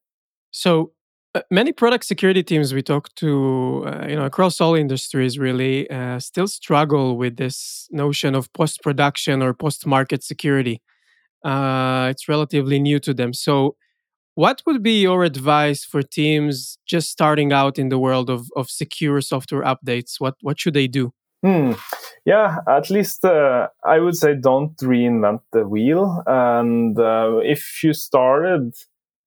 So 0.53 0.93
uh, 1.35 1.41
many 1.51 1.73
product 1.73 2.05
security 2.05 2.45
teams 2.45 2.73
we 2.73 2.81
talk 2.81 3.13
to, 3.17 3.85
uh, 3.87 4.07
you 4.09 4.15
know, 4.15 4.25
across 4.25 4.61
all 4.61 4.77
industries 4.77 5.37
really, 5.37 5.91
uh, 5.91 6.21
still 6.21 6.47
struggle 6.47 7.17
with 7.17 7.39
this 7.39 7.89
notion 7.91 8.37
of 8.37 8.53
post 8.53 8.83
production 8.85 9.43
or 9.43 9.53
post 9.53 9.85
market 9.85 10.23
security. 10.23 10.81
Uh, 11.45 12.07
it's 12.09 12.29
relatively 12.29 12.79
new 12.79 13.01
to 13.01 13.13
them. 13.13 13.33
So, 13.33 13.75
What 14.39 14.63
would 14.67 14.85
be 14.85 15.03
your 15.03 15.25
advice 15.25 15.85
for 15.85 16.01
teams 16.01 16.79
just 16.87 17.11
starting 17.11 17.53
out 17.53 17.77
in 17.77 17.89
the 17.89 17.99
world 17.99 18.31
of, 18.31 18.49
of 18.55 18.71
secure 18.71 19.21
software 19.21 19.65
updates? 19.65 20.21
What 20.21 20.37
what 20.43 20.61
should 20.61 20.75
they 20.75 20.87
do? 20.87 21.13
Hmm. 21.43 21.73
Yeah, 22.25 22.59
at 22.69 22.89
least 22.89 23.25
uh, 23.25 23.67
I 23.85 23.99
would 23.99 24.15
say 24.15 24.37
don't 24.41 24.77
reinvent 24.77 25.41
the 25.51 25.67
wheel. 25.67 26.23
And 26.25 26.97
uh, 26.97 27.41
if 27.43 27.83
you 27.83 27.93
started 27.93 28.75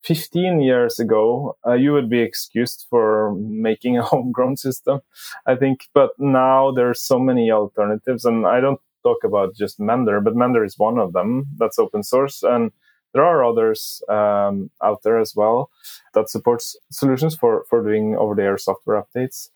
15 0.06 0.62
years 0.62 0.98
ago, 0.98 1.58
uh, 1.68 1.74
you 1.74 1.92
would 1.92 2.10
be 2.10 2.22
excused 2.22 2.88
for 2.90 3.36
making 3.36 3.98
a 3.98 4.04
homegrown 4.12 4.56
system, 4.56 5.02
I 5.46 5.56
think. 5.56 5.88
But 5.94 6.12
now 6.20 6.72
there's 6.72 7.02
so 7.02 7.20
many 7.20 7.52
alternatives, 7.52 8.24
and 8.24 8.48
I 8.48 8.62
don't 8.62 8.80
talk 9.04 9.26
about 9.26 9.56
just 9.58 9.78
Mender, 9.78 10.22
but 10.22 10.38
Mender 10.38 10.64
is 10.64 10.80
one 10.80 10.98
of 10.98 11.12
them. 11.12 11.48
That's 11.58 11.80
open 11.80 12.02
source, 12.02 12.44
and 12.44 12.72
there 13.14 13.24
are 13.24 13.44
others 13.44 14.02
um, 14.10 14.70
out 14.84 15.04
there 15.04 15.20
as 15.20 15.36
well 15.36 15.70
that 16.14 16.30
supports 16.30 16.76
solutions 16.92 17.36
for 17.36 17.66
for 17.70 17.84
doing 17.84 18.16
over-the-air 18.16 18.58
software 18.58 19.04
updates. 19.04 19.50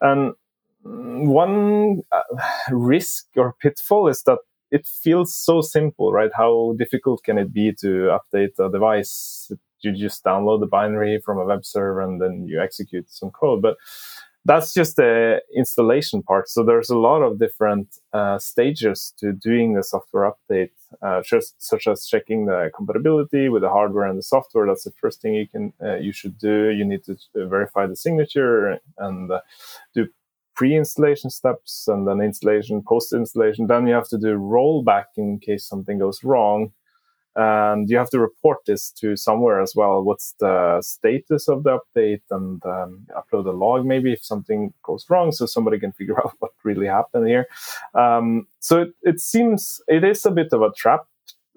And 0.00 0.34
one 0.82 2.02
uh, 2.12 2.22
risk 2.70 3.26
or 3.36 3.54
pitfall 3.60 4.08
is 4.08 4.22
that 4.22 4.38
it 4.70 4.86
feels 4.86 5.34
so 5.34 5.60
simple, 5.60 6.12
right? 6.12 6.30
How 6.34 6.74
difficult 6.78 7.22
can 7.24 7.38
it 7.38 7.52
be 7.52 7.72
to 7.80 8.18
update 8.18 8.58
a 8.58 8.70
device? 8.70 9.50
You 9.80 9.92
just 9.92 10.24
download 10.24 10.60
the 10.60 10.66
binary 10.66 11.20
from 11.24 11.38
a 11.38 11.44
web 11.44 11.64
server 11.64 12.00
and 12.02 12.20
then 12.20 12.46
you 12.48 12.60
execute 12.60 13.10
some 13.10 13.30
code. 13.30 13.62
But 13.62 13.76
that's 14.44 14.72
just 14.72 14.96
the 14.96 15.42
installation 15.54 16.22
part. 16.22 16.48
So 16.48 16.64
there's 16.64 16.90
a 16.90 16.96
lot 16.96 17.22
of 17.22 17.38
different 17.38 17.88
uh, 18.12 18.38
stages 18.38 19.12
to 19.18 19.32
doing 19.32 19.74
the 19.74 19.82
software 19.82 20.32
update, 20.32 20.70
uh, 21.02 21.22
just, 21.22 21.54
such 21.58 21.86
as 21.86 22.06
checking 22.06 22.46
the 22.46 22.70
compatibility 22.74 23.48
with 23.48 23.62
the 23.62 23.68
hardware 23.68 24.06
and 24.06 24.18
the 24.18 24.22
software. 24.22 24.66
That's 24.66 24.84
the 24.84 24.92
first 24.92 25.20
thing 25.20 25.34
you 25.34 25.48
can 25.48 25.72
uh, 25.82 25.96
you 25.96 26.12
should 26.12 26.38
do. 26.38 26.70
You 26.70 26.84
need 26.84 27.04
to 27.04 27.16
verify 27.34 27.86
the 27.86 27.96
signature 27.96 28.78
and 28.96 29.30
uh, 29.30 29.40
do 29.94 30.08
pre-installation 30.54 31.30
steps 31.30 31.86
and 31.86 32.08
then 32.08 32.20
installation, 32.20 32.82
post-installation. 32.82 33.66
Then 33.66 33.86
you 33.86 33.94
have 33.94 34.08
to 34.08 34.18
do 34.18 34.36
rollback 34.36 35.04
in 35.16 35.38
case 35.38 35.64
something 35.66 35.98
goes 35.98 36.24
wrong. 36.24 36.72
And 37.40 37.88
you 37.88 37.96
have 37.98 38.10
to 38.10 38.18
report 38.18 38.58
this 38.66 38.90
to 39.00 39.16
somewhere 39.16 39.60
as 39.60 39.74
well. 39.76 40.02
What's 40.02 40.34
the 40.40 40.82
status 40.82 41.48
of 41.48 41.62
the 41.62 41.78
update 41.78 42.22
and 42.30 42.64
um, 42.66 43.06
upload 43.16 43.46
a 43.46 43.52
log 43.52 43.86
maybe 43.86 44.12
if 44.12 44.24
something 44.24 44.72
goes 44.82 45.06
wrong 45.08 45.30
so 45.30 45.46
somebody 45.46 45.78
can 45.78 45.92
figure 45.92 46.18
out 46.24 46.34
what 46.40 46.50
really 46.64 46.86
happened 46.86 47.28
here. 47.28 47.46
Um, 47.94 48.48
so 48.58 48.82
it, 48.82 48.94
it 49.02 49.20
seems, 49.20 49.80
it 49.86 50.02
is 50.02 50.26
a 50.26 50.32
bit 50.32 50.52
of 50.52 50.62
a 50.62 50.72
trap 50.72 51.06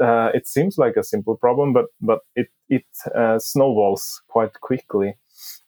uh, 0.02 0.32
it 0.34 0.48
seems 0.48 0.78
like 0.78 0.96
a 0.98 1.04
simple 1.04 1.36
problem, 1.36 1.74
but 1.74 1.86
but 2.02 2.22
it 2.36 2.50
it 2.70 2.86
uh, 3.16 3.38
snowballs 3.38 4.22
quite 4.28 4.60
quickly. 4.62 5.16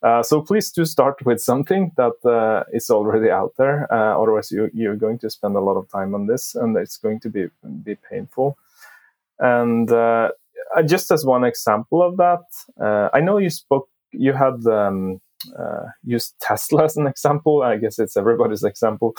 Uh, 0.01 0.21
so 0.21 0.41
please 0.41 0.71
do 0.71 0.85
start 0.85 1.23
with 1.25 1.39
something 1.39 1.91
that 1.97 2.13
uh, 2.25 2.63
is 2.73 2.89
already 2.89 3.29
out 3.29 3.53
there. 3.57 3.91
Uh, 3.91 4.19
otherwise, 4.21 4.51
you, 4.51 4.69
you're 4.73 4.95
going 4.95 5.17
to 5.17 5.29
spend 5.29 5.55
a 5.55 5.59
lot 5.59 5.77
of 5.77 5.89
time 5.89 6.13
on 6.13 6.27
this, 6.27 6.55
and 6.55 6.75
it's 6.77 6.97
going 6.97 7.19
to 7.19 7.29
be 7.29 7.47
be 7.83 7.95
painful. 8.09 8.57
And 9.39 9.91
uh, 9.91 10.29
just 10.85 11.11
as 11.11 11.25
one 11.25 11.43
example 11.43 12.01
of 12.01 12.17
that, 12.17 12.43
uh, 12.81 13.09
I 13.13 13.19
know 13.21 13.37
you 13.37 13.49
spoke. 13.49 13.89
You 14.11 14.33
had 14.33 14.65
um, 14.67 15.21
used 16.03 16.35
Tesla 16.39 16.85
as 16.85 16.97
an 16.97 17.07
example. 17.07 17.63
I 17.63 17.77
guess 17.77 17.99
it's 17.99 18.15
everybody's 18.15 18.63
example 18.63 19.15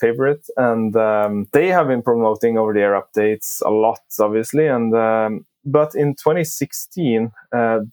favorite, 0.00 0.46
and 0.56 0.96
um, 0.96 1.46
they 1.52 1.68
have 1.68 1.88
been 1.88 2.02
promoting 2.02 2.58
over-the-air 2.58 3.00
updates 3.00 3.62
a 3.64 3.70
lot, 3.70 4.00
obviously. 4.20 4.66
And 4.66 4.94
um, 4.94 5.46
but 5.64 5.94
in 5.94 6.14
2016, 6.14 7.30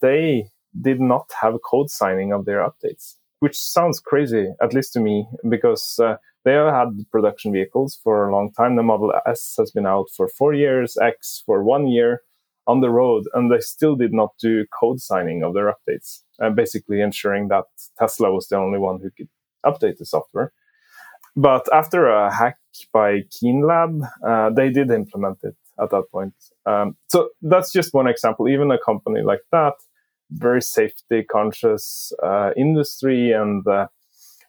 they 0.01 0.49
did 0.81 0.99
not 0.99 1.31
have 1.39 1.61
code 1.63 1.89
signing 1.89 2.33
of 2.33 2.45
their 2.45 2.59
updates, 2.59 3.15
which 3.39 3.57
sounds 3.57 3.99
crazy, 3.99 4.51
at 4.61 4.73
least 4.73 4.93
to 4.93 4.99
me, 4.99 5.27
because 5.47 5.99
uh, 5.99 6.17
they 6.43 6.53
have 6.53 6.73
had 6.73 7.05
production 7.11 7.51
vehicles 7.51 7.99
for 8.03 8.27
a 8.27 8.31
long 8.31 8.51
time. 8.51 8.75
The 8.75 8.83
Model 8.83 9.13
S 9.25 9.55
has 9.57 9.71
been 9.71 9.85
out 9.85 10.07
for 10.15 10.27
four 10.27 10.53
years, 10.53 10.97
X 11.01 11.43
for 11.45 11.63
one 11.63 11.87
year 11.87 12.21
on 12.67 12.81
the 12.81 12.89
road, 12.89 13.25
and 13.33 13.51
they 13.51 13.59
still 13.59 13.95
did 13.95 14.13
not 14.13 14.33
do 14.39 14.65
code 14.79 15.01
signing 15.01 15.43
of 15.43 15.53
their 15.53 15.73
updates, 15.73 16.23
uh, 16.41 16.49
basically 16.49 17.01
ensuring 17.01 17.49
that 17.49 17.65
Tesla 17.97 18.31
was 18.31 18.47
the 18.47 18.57
only 18.57 18.79
one 18.79 18.99
who 19.01 19.09
could 19.11 19.29
update 19.65 19.97
the 19.97 20.05
software. 20.05 20.53
But 21.35 21.67
after 21.73 22.07
a 22.07 22.33
hack 22.33 22.57
by 22.93 23.21
Keenlab, 23.33 24.07
uh, 24.25 24.49
they 24.51 24.69
did 24.69 24.91
implement 24.91 25.39
it 25.43 25.55
at 25.81 25.89
that 25.89 26.03
point. 26.11 26.35
Um, 26.65 26.95
so 27.07 27.29
that's 27.41 27.71
just 27.71 27.93
one 27.93 28.07
example. 28.07 28.47
Even 28.47 28.71
a 28.71 28.77
company 28.77 29.21
like 29.21 29.41
that 29.51 29.73
very 30.33 30.61
safety 30.61 31.23
conscious 31.23 32.11
uh, 32.21 32.51
industry 32.57 33.31
and 33.31 33.65
uh, 33.67 33.87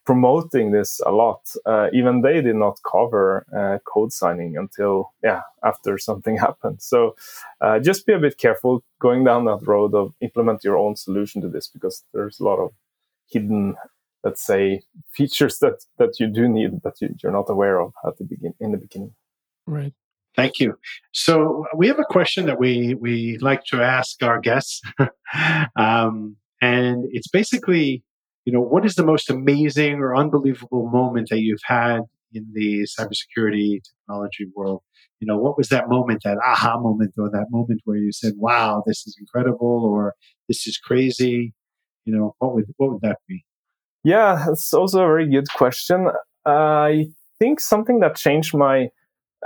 promoting 0.05 0.73
this 0.73 1.01
a 1.07 1.11
lot. 1.11 1.41
Uh, 1.67 1.89
even 1.93 2.23
they 2.23 2.41
did 2.41 2.57
not 2.57 2.79
cover 2.91 3.47
uh, 3.57 3.79
code 3.91 4.13
signing 4.13 4.57
until 4.57 5.13
yeah 5.23 5.43
after 5.65 5.99
something 5.99 6.37
happened. 6.47 6.83
So 6.83 7.15
uh, 7.61 7.79
just 7.79 8.07
be 8.07 8.13
a 8.13 8.19
bit 8.19 8.39
careful 8.39 8.85
going 9.01 9.25
down 9.25 9.45
that 9.47 9.67
road 9.67 9.95
of 9.95 10.15
implement 10.21 10.65
your 10.65 10.79
own 10.79 10.97
solution 10.97 11.43
to 11.43 11.49
this 11.49 11.69
because 11.69 12.05
there's 12.13 12.41
a 12.41 12.45
lot 12.45 12.59
of 12.59 12.71
hidden 13.31 13.75
let's 14.23 14.45
say 14.45 14.83
features 15.13 15.59
that 15.59 15.85
that 15.99 16.19
you 16.21 16.27
do 16.27 16.49
need 16.49 16.83
that 16.83 17.01
you, 17.01 17.15
you're 17.23 17.33
not 17.33 17.49
aware 17.49 17.81
of 17.81 17.93
at 18.07 18.17
the 18.19 18.25
begin 18.25 18.55
in 18.61 18.73
the 18.73 18.79
beginning 18.79 19.15
right 19.67 19.95
Thank 20.37 20.59
you. 20.59 20.77
So 21.13 21.65
we 21.77 21.87
have 21.87 21.99
a 21.99 22.05
question 22.05 22.47
that 22.47 22.59
we 22.59 22.95
we 22.95 23.39
like 23.39 23.65
to 23.67 23.81
ask 23.81 24.23
our 24.23 24.41
guests, 24.41 24.83
um, 25.77 26.37
and 26.61 27.05
it's 27.13 27.29
basically, 27.29 28.03
you 28.45 28.53
know, 28.53 28.61
what 28.61 28.85
is 28.85 28.95
the 28.95 29.05
most 29.05 29.31
amazing 29.31 29.95
or 29.95 30.17
unbelievable 30.17 30.89
moment 30.91 31.29
that 31.31 31.41
you've 31.41 31.63
had 31.65 32.01
in 32.33 32.47
the 32.53 32.87
cybersecurity 32.99 33.81
technology 33.83 34.47
world? 34.55 34.83
You 35.21 35.27
know, 35.27 35.39
what 35.39 35.57
was 35.57 35.69
that 35.69 35.89
moment, 35.89 36.23
that 36.25 36.39
aha 36.45 36.79
moment, 36.79 37.15
or 37.19 37.31
that 37.31 37.47
moment 37.51 37.81
where 37.85 37.97
you 37.97 38.13
said, 38.13 38.35
"Wow, 38.37 38.83
this 38.87 39.07
is 39.07 39.17
incredible," 39.19 39.85
or 39.85 40.15
"This 40.49 40.67
is 40.67 40.77
crazy"? 40.77 41.55
You 42.05 42.15
know, 42.15 42.35
what 42.39 42.55
would 42.55 42.67
what 42.77 42.93
would 42.93 43.03
that 43.03 43.19
be? 43.29 43.45
Yeah, 44.03 44.47
it's 44.51 44.75
also 44.75 45.03
a 45.03 45.07
very 45.07 45.31
good 45.31 45.49
question. 45.55 46.09
I 46.45 47.07
think 47.39 47.61
something 47.61 48.01
that 48.01 48.17
changed 48.17 48.55
my 48.55 48.89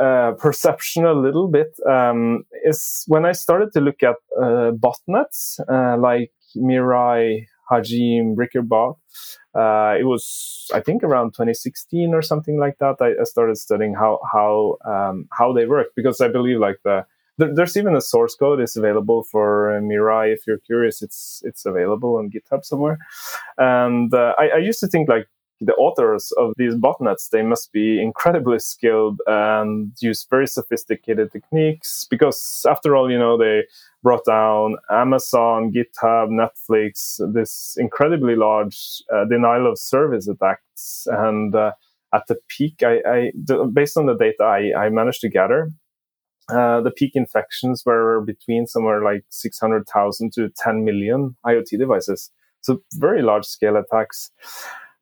uh, 0.01 0.33
perception 0.39 1.05
a 1.05 1.13
little 1.13 1.49
bit 1.49 1.69
um, 1.89 2.45
is 2.65 3.05
when 3.07 3.25
I 3.25 3.33
started 3.33 3.73
to 3.73 3.81
look 3.81 4.03
at 4.03 4.17
uh, 4.41 4.73
botnets 4.73 5.61
uh, 5.69 5.97
like 5.99 6.31
Mirai, 6.57 7.47
Hajime, 7.71 8.35
Brickerbot. 8.35 8.97
Uh, 9.55 9.97
it 9.99 10.05
was, 10.05 10.71
I 10.75 10.81
think, 10.81 11.03
around 11.03 11.33
2016 11.33 12.15
or 12.15 12.23
something 12.23 12.59
like 12.59 12.79
that. 12.79 12.97
I, 13.01 13.21
I 13.21 13.25
started 13.25 13.57
studying 13.57 13.95
how 13.95 14.21
how 14.33 14.77
um, 14.87 15.29
how 15.33 15.53
they 15.53 15.67
work 15.67 15.89
because 15.97 16.21
I 16.21 16.29
believe 16.29 16.59
like 16.59 16.79
the 16.85 17.05
there's 17.39 17.77
even 17.77 17.95
a 17.95 18.01
source 18.01 18.35
code 18.35 18.61
is 18.61 18.77
available 18.77 19.23
for 19.23 19.77
uh, 19.77 19.81
Mirai. 19.81 20.33
If 20.33 20.41
you're 20.47 20.59
curious, 20.59 21.03
it's 21.03 21.41
it's 21.45 21.65
available 21.65 22.17
on 22.17 22.31
GitHub 22.31 22.65
somewhere. 22.65 22.99
And 23.57 24.13
uh, 24.13 24.35
I, 24.39 24.49
I 24.49 24.59
used 24.59 24.81
to 24.81 24.89
think 24.89 25.09
like 25.09 25.29
the 25.61 25.75
authors 25.75 26.33
of 26.39 26.53
these 26.57 26.75
botnets 26.75 27.31
they 27.31 27.43
must 27.43 27.73
be 27.73 28.01
incredibly 28.01 28.59
skilled 28.59 29.21
and 29.27 29.93
use 30.01 30.27
very 30.31 30.47
sophisticated 30.47 31.33
techniques 31.33 32.07
because 32.11 32.65
after 32.69 32.95
all 32.95 33.11
you 33.11 33.19
know 33.19 33.37
they 33.37 33.65
brought 34.03 34.25
down 34.25 34.77
amazon 34.91 35.73
github 35.73 36.29
netflix 36.31 37.21
this 37.33 37.77
incredibly 37.79 38.37
large 38.37 39.03
uh, 39.13 39.25
denial 39.25 39.71
of 39.71 39.79
service 39.79 40.29
attacks 40.29 41.07
and 41.11 41.55
uh, 41.55 41.73
at 42.15 42.23
the 42.29 42.37
peak 42.49 42.83
I, 42.83 43.01
I, 43.07 43.33
based 43.73 43.97
on 43.97 44.07
the 44.07 44.15
data 44.15 44.45
i, 44.45 44.87
I 44.87 44.89
managed 44.91 45.21
to 45.23 45.29
gather 45.29 45.71
uh, 46.51 46.81
the 46.81 46.91
peak 46.91 47.13
infections 47.15 47.83
were 47.85 48.23
between 48.23 48.67
somewhere 48.67 49.03
like 49.03 49.23
600,000 49.29 50.33
to 50.33 50.49
10 50.57 50.83
million 50.83 51.37
IoT 51.45 51.79
devices. 51.79 52.31
So 52.63 52.83
very 52.95 53.23
large 53.23 53.45
scale 53.45 53.77
attacks. 53.77 54.31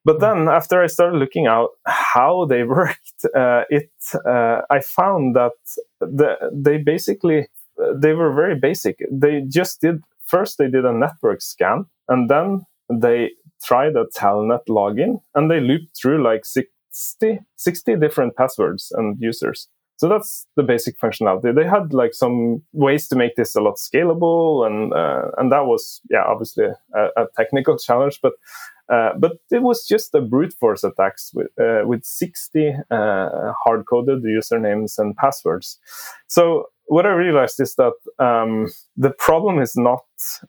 But 0.07 0.21
then, 0.21 0.47
after 0.47 0.81
I 0.81 0.87
started 0.87 1.19
looking 1.19 1.49
out 1.49 1.71
how 1.85 2.47
they 2.49 2.63
worked, 2.79 3.27
uh, 3.35 3.65
it 3.69 3.91
uh, 4.25 4.61
I 4.71 4.79
found 4.81 5.35
that 5.35 5.59
the, 6.01 6.37
they 6.53 6.79
basically 6.79 7.49
they 7.93 8.13
were 8.13 8.33
very 8.33 8.55
basic. 8.55 9.01
They 9.11 9.43
just 9.49 9.81
did 9.81 9.97
first 10.25 10.59
they 10.59 10.71
did 10.71 10.85
a 10.85 10.93
network 10.93 11.43
scan, 11.43 11.87
and 12.09 12.31
then 12.31 12.65
they 12.89 13.33
tried 13.65 13.97
a 13.97 14.07
Telnet 14.17 14.67
login, 14.69 15.21
and 15.35 15.51
they 15.51 15.59
looped 15.59 15.99
through 16.01 16.23
like 16.23 16.45
60, 16.45 17.41
60 17.57 17.97
different 17.97 18.37
passwords 18.37 18.93
and 18.93 19.17
users. 19.21 19.69
So 19.97 20.09
that's 20.09 20.47
the 20.57 20.63
basic 20.63 21.01
functionality. 21.01 21.53
They 21.53 21.67
had 21.67 21.93
like 21.93 22.15
some 22.15 22.63
ways 22.73 23.09
to 23.09 23.17
make 23.17 23.35
this 23.35 23.57
a 23.57 23.61
lot 23.61 23.77
scalable, 23.79 24.65
and 24.67 24.93
uh, 24.93 25.33
and 25.37 25.51
that 25.51 25.67
was 25.67 26.01
yeah 26.11 26.23
obviously 26.25 26.67
a, 26.95 27.07
a 27.17 27.27
technical 27.37 27.77
challenge, 27.87 28.21
but 28.23 28.35
uh, 28.89 29.11
but 29.19 29.33
it 29.51 29.63
was 29.63 29.85
just 29.87 30.15
a 30.15 30.21
brute 30.21 30.53
force 30.53 30.85
attacks 30.85 31.31
with 31.35 31.49
uh, 31.61 31.83
with 31.85 32.05
60 32.05 32.75
uh, 32.91 33.29
hard 33.65 33.85
coded 33.89 34.23
usernames 34.23 34.99
and 34.99 35.17
passwords. 35.17 35.79
So 36.29 36.67
what 36.87 37.07
I 37.07 37.11
realized 37.11 37.61
is 37.61 37.75
that 37.75 37.95
um, 38.19 38.69
the 38.97 39.11
problem 39.11 39.61
is 39.61 39.77
not 39.77 40.05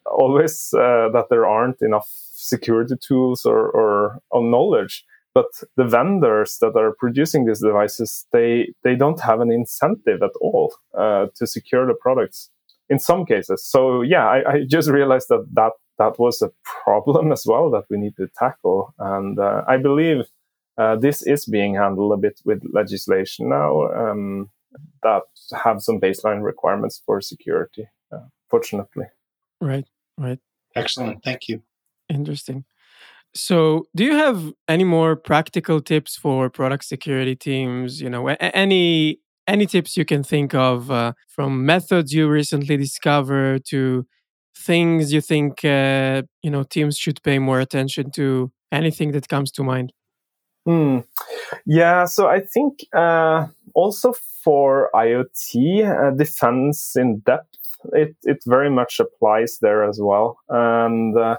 always 0.05 0.69
uh, 0.73 1.09
that 1.13 1.25
there 1.29 1.45
aren't 1.45 1.81
enough 1.81 2.07
security 2.33 2.95
tools 2.95 3.45
or, 3.45 3.69
or, 3.71 4.19
or 4.29 4.43
knowledge, 4.43 5.03
but 5.33 5.47
the 5.75 5.83
vendors 5.83 6.57
that 6.61 6.75
are 6.75 6.93
producing 6.97 7.45
these 7.45 7.61
devices 7.61 8.25
they 8.31 8.73
they 8.83 8.95
don't 8.95 9.21
have 9.21 9.39
an 9.39 9.51
incentive 9.51 10.21
at 10.21 10.35
all 10.41 10.73
uh, 10.97 11.25
to 11.35 11.47
secure 11.47 11.85
the 11.87 11.95
products 11.95 12.49
in 12.89 12.99
some 12.99 13.25
cases. 13.25 13.65
So 13.65 14.01
yeah, 14.01 14.25
I, 14.27 14.51
I, 14.51 14.63
just 14.67 14.89
realized 14.89 15.27
that 15.29 15.45
that 15.53 15.73
that 15.97 16.19
was 16.19 16.41
a 16.41 16.51
problem 16.83 17.31
as 17.31 17.45
well 17.45 17.69
that 17.71 17.85
we 17.89 17.97
need 17.97 18.15
to 18.17 18.29
tackle, 18.37 18.93
and 18.99 19.39
uh, 19.39 19.63
I 19.67 19.77
believe 19.77 20.25
uh, 20.77 20.95
this 20.95 21.21
is 21.23 21.45
being 21.45 21.75
handled 21.75 22.13
a 22.13 22.17
bit 22.17 22.39
with 22.45 22.61
legislation 22.71 23.49
now 23.49 23.87
um, 23.87 24.49
that 25.03 25.23
have 25.63 25.81
some 25.81 25.99
baseline 25.99 26.43
requirements 26.43 27.01
for 27.05 27.19
security. 27.21 27.87
Uh, 28.11 28.27
fortunately, 28.49 29.05
right, 29.59 29.85
right. 30.17 30.39
Excellent, 30.75 31.23
thank 31.23 31.47
you. 31.47 31.61
Interesting. 32.09 32.65
So, 33.33 33.85
do 33.95 34.03
you 34.03 34.13
have 34.13 34.51
any 34.67 34.83
more 34.83 35.15
practical 35.15 35.81
tips 35.81 36.15
for 36.15 36.49
product 36.49 36.85
security 36.85 37.35
teams? 37.35 38.01
You 38.01 38.09
know, 38.09 38.27
any 38.27 39.19
any 39.47 39.65
tips 39.65 39.95
you 39.95 40.05
can 40.05 40.23
think 40.23 40.53
of 40.53 40.91
uh, 40.91 41.13
from 41.29 41.65
methods 41.65 42.13
you 42.13 42.27
recently 42.27 42.77
discovered 42.77 43.63
to 43.69 44.05
things 44.57 45.13
you 45.13 45.21
think 45.21 45.63
uh, 45.63 46.23
you 46.43 46.51
know 46.51 46.63
teams 46.63 46.97
should 46.97 47.21
pay 47.23 47.39
more 47.39 47.59
attention 47.59 48.11
to? 48.11 48.51
Anything 48.71 49.11
that 49.13 49.29
comes 49.29 49.51
to 49.53 49.63
mind? 49.63 49.93
Hmm. 50.65 50.99
Yeah, 51.65 52.05
so 52.05 52.27
I 52.27 52.41
think 52.41 52.85
uh, 52.93 53.47
also 53.73 54.13
for 54.43 54.89
IoT 54.93 55.85
uh, 55.85 56.15
defense 56.15 56.93
in 56.97 57.19
depth, 57.19 57.57
it 57.93 58.15
it 58.23 58.39
very 58.45 58.69
much 58.69 58.99
applies 58.99 59.59
there 59.61 59.83
as 59.83 59.99
well, 60.01 60.37
and 60.49 61.17
uh, 61.17 61.37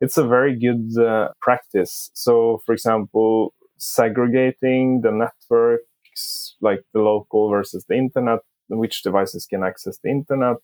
it's 0.00 0.16
a 0.16 0.26
very 0.26 0.58
good 0.58 0.96
uh, 1.00 1.28
practice. 1.40 2.10
So, 2.14 2.60
for 2.64 2.72
example, 2.72 3.54
segregating 3.78 5.00
the 5.02 5.10
networks, 5.10 6.56
like 6.60 6.84
the 6.94 7.00
local 7.00 7.50
versus 7.50 7.84
the 7.88 7.96
internet, 7.96 8.40
which 8.68 9.02
devices 9.02 9.46
can 9.46 9.64
access 9.64 9.98
the 10.02 10.10
internet. 10.10 10.56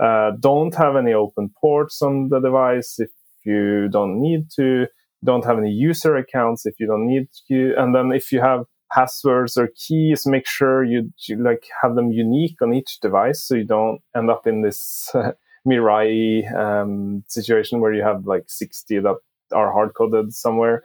Uh, 0.00 0.32
don't 0.40 0.74
have 0.74 0.96
any 0.96 1.12
open 1.12 1.50
ports 1.60 2.02
on 2.02 2.28
the 2.28 2.40
device 2.40 2.98
if 2.98 3.10
you 3.44 3.88
don't 3.88 4.20
need 4.20 4.50
to 4.56 4.86
don't 5.24 5.44
have 5.44 5.58
any 5.58 5.70
user 5.70 6.16
accounts 6.16 6.66
if 6.66 6.78
you 6.78 6.86
don't 6.86 7.06
need 7.06 7.28
to. 7.48 7.74
And 7.76 7.94
then 7.94 8.12
if 8.12 8.30
you 8.30 8.40
have 8.40 8.64
passwords 8.92 9.56
or 9.56 9.68
keys, 9.76 10.26
make 10.26 10.46
sure 10.46 10.84
you, 10.84 11.12
you 11.26 11.42
like 11.42 11.64
have 11.82 11.94
them 11.94 12.10
unique 12.10 12.60
on 12.62 12.72
each 12.72 13.00
device 13.00 13.44
so 13.44 13.54
you 13.54 13.64
don't 13.64 14.00
end 14.16 14.30
up 14.30 14.46
in 14.46 14.62
this 14.62 15.10
Mirai 15.66 16.54
um, 16.54 17.24
situation 17.28 17.80
where 17.80 17.92
you 17.92 18.02
have 18.02 18.26
like 18.26 18.44
60 18.46 19.00
that 19.00 19.16
are 19.52 19.72
hard 19.72 19.94
coded 19.94 20.34
somewhere. 20.34 20.82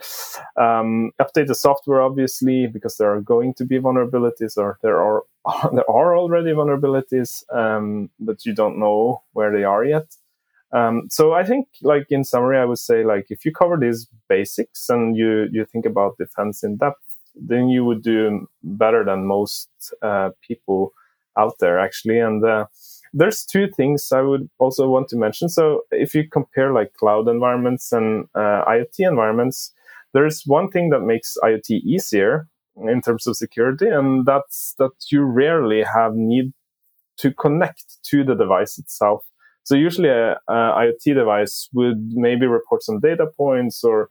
Um, 0.58 1.12
update 1.22 1.48
the 1.48 1.56
software, 1.56 2.02
obviously, 2.02 2.68
because 2.68 2.98
there 2.98 3.14
are 3.14 3.22
going 3.22 3.54
to 3.56 3.66
be 3.66 3.80
vulnerabilities, 3.80 4.58
or 4.58 4.80
there 4.82 5.02
are 5.02 5.24
there 5.74 5.90
are 5.90 6.18
already 6.18 6.52
vulnerabilities, 6.52 7.44
um, 7.54 8.10
but 8.20 8.46
you 8.46 8.54
don't 8.54 8.80
know 8.80 9.22
where 9.34 9.52
they 9.52 9.64
are 9.64 9.84
yet. 9.84 10.16
Um, 10.72 11.08
so 11.10 11.34
I 11.34 11.44
think, 11.44 11.68
like 11.84 12.08
in 12.10 12.24
summary, 12.24 12.58
I 12.58 12.66
would 12.66 12.80
say 12.80 13.04
like 13.04 13.28
if 13.30 13.46
you 13.46 13.52
cover 13.52 13.78
these 13.78 14.08
basics 14.28 14.90
and 14.90 15.16
you 15.16 15.48
you 15.52 15.66
think 15.66 15.86
about 15.86 16.18
defense 16.18 16.64
in 16.64 16.78
depth, 16.78 17.04
then 17.36 17.70
you 17.70 17.86
would 17.86 18.02
do 18.02 18.48
better 18.64 19.04
than 19.06 19.28
most 19.28 19.70
uh, 20.02 20.32
people 20.42 20.94
out 21.38 21.56
there 21.60 21.80
actually. 21.80 22.20
And 22.20 22.44
uh, 22.44 22.66
there's 23.14 23.46
two 23.46 23.68
things 23.70 24.12
I 24.12 24.22
would 24.22 24.50
also 24.58 24.90
want 24.90 25.08
to 25.10 25.18
mention. 25.18 25.48
So 25.48 25.82
if 25.92 26.16
you 26.16 26.28
compare 26.28 26.74
like 26.74 26.94
cloud 26.94 27.28
environments 27.28 27.92
and 27.92 28.26
uh, 28.34 28.66
IoT 28.68 29.00
environments, 29.00 29.72
there's 30.14 30.44
one 30.46 30.70
thing 30.70 30.90
that 30.90 31.02
makes 31.02 31.38
IoT 31.44 31.82
easier 31.84 32.48
in 32.76 33.02
terms 33.02 33.28
of 33.28 33.38
security, 33.38 33.88
and 33.88 34.26
that's 34.26 34.74
that 34.80 34.92
you 35.12 35.22
rarely 35.22 35.84
have 35.84 36.16
need 36.16 36.54
to 37.18 37.32
connect 37.32 38.04
to 38.04 38.24
the 38.24 38.34
device 38.34 38.80
itself. 38.80 39.24
So 39.64 39.76
usually 39.76 40.10
a, 40.10 40.40
a, 40.48 40.54
IoT 40.54 41.14
device 41.14 41.70
would 41.74 42.12
maybe 42.14 42.48
report 42.48 42.84
some 42.84 43.00
data 43.00 43.28
points 43.38 43.84
or 43.84 44.10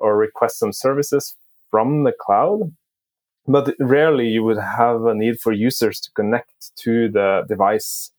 or 0.00 0.16
request 0.16 0.58
some 0.58 0.72
services 0.72 1.34
from 1.70 2.04
the 2.04 2.12
cloud, 2.12 2.72
but 3.46 3.74
rarely 3.78 4.28
you 4.28 4.42
would 4.44 4.58
have 4.58 5.04
a 5.04 5.14
need 5.14 5.40
for 5.40 5.52
users 5.52 6.00
to 6.00 6.10
connect 6.12 6.74
to 6.76 7.10
the 7.10 7.44
device 7.48 8.10
uh, 8.10 8.17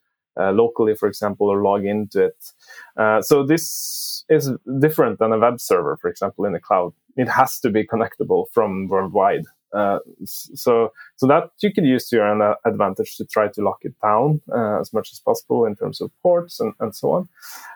locally, 0.51 0.95
for 0.95 1.07
example, 1.07 1.47
or 1.47 1.61
log 1.61 1.85
into 1.85 2.25
it. 2.25 2.51
Uh, 2.97 3.21
so 3.21 3.45
this 3.45 4.23
is 4.29 4.51
different 4.79 5.19
than 5.19 5.33
a 5.33 5.39
web 5.39 5.59
server, 5.59 5.97
for 5.97 6.09
example, 6.09 6.45
in 6.45 6.53
the 6.53 6.59
cloud. 6.59 6.93
It 7.17 7.27
has 7.27 7.59
to 7.59 7.69
be 7.69 7.85
connectable 7.85 8.45
from 8.53 8.87
worldwide. 8.87 9.45
Uh, 9.71 9.99
so 10.25 10.91
so 11.17 11.27
that 11.27 11.51
you 11.61 11.71
could 11.71 11.85
use 11.85 12.09
to 12.09 12.15
your 12.15 12.55
advantage 12.65 13.15
to 13.17 13.25
try 13.25 13.47
to 13.47 13.61
lock 13.61 13.77
it 13.81 13.93
down 14.01 14.41
uh, 14.51 14.79
as 14.79 14.91
much 14.93 15.11
as 15.11 15.19
possible 15.19 15.65
in 15.65 15.75
terms 15.75 16.01
of 16.01 16.09
ports 16.23 16.59
and, 16.59 16.73
and 16.79 16.95
so 16.95 17.11
on. 17.11 17.29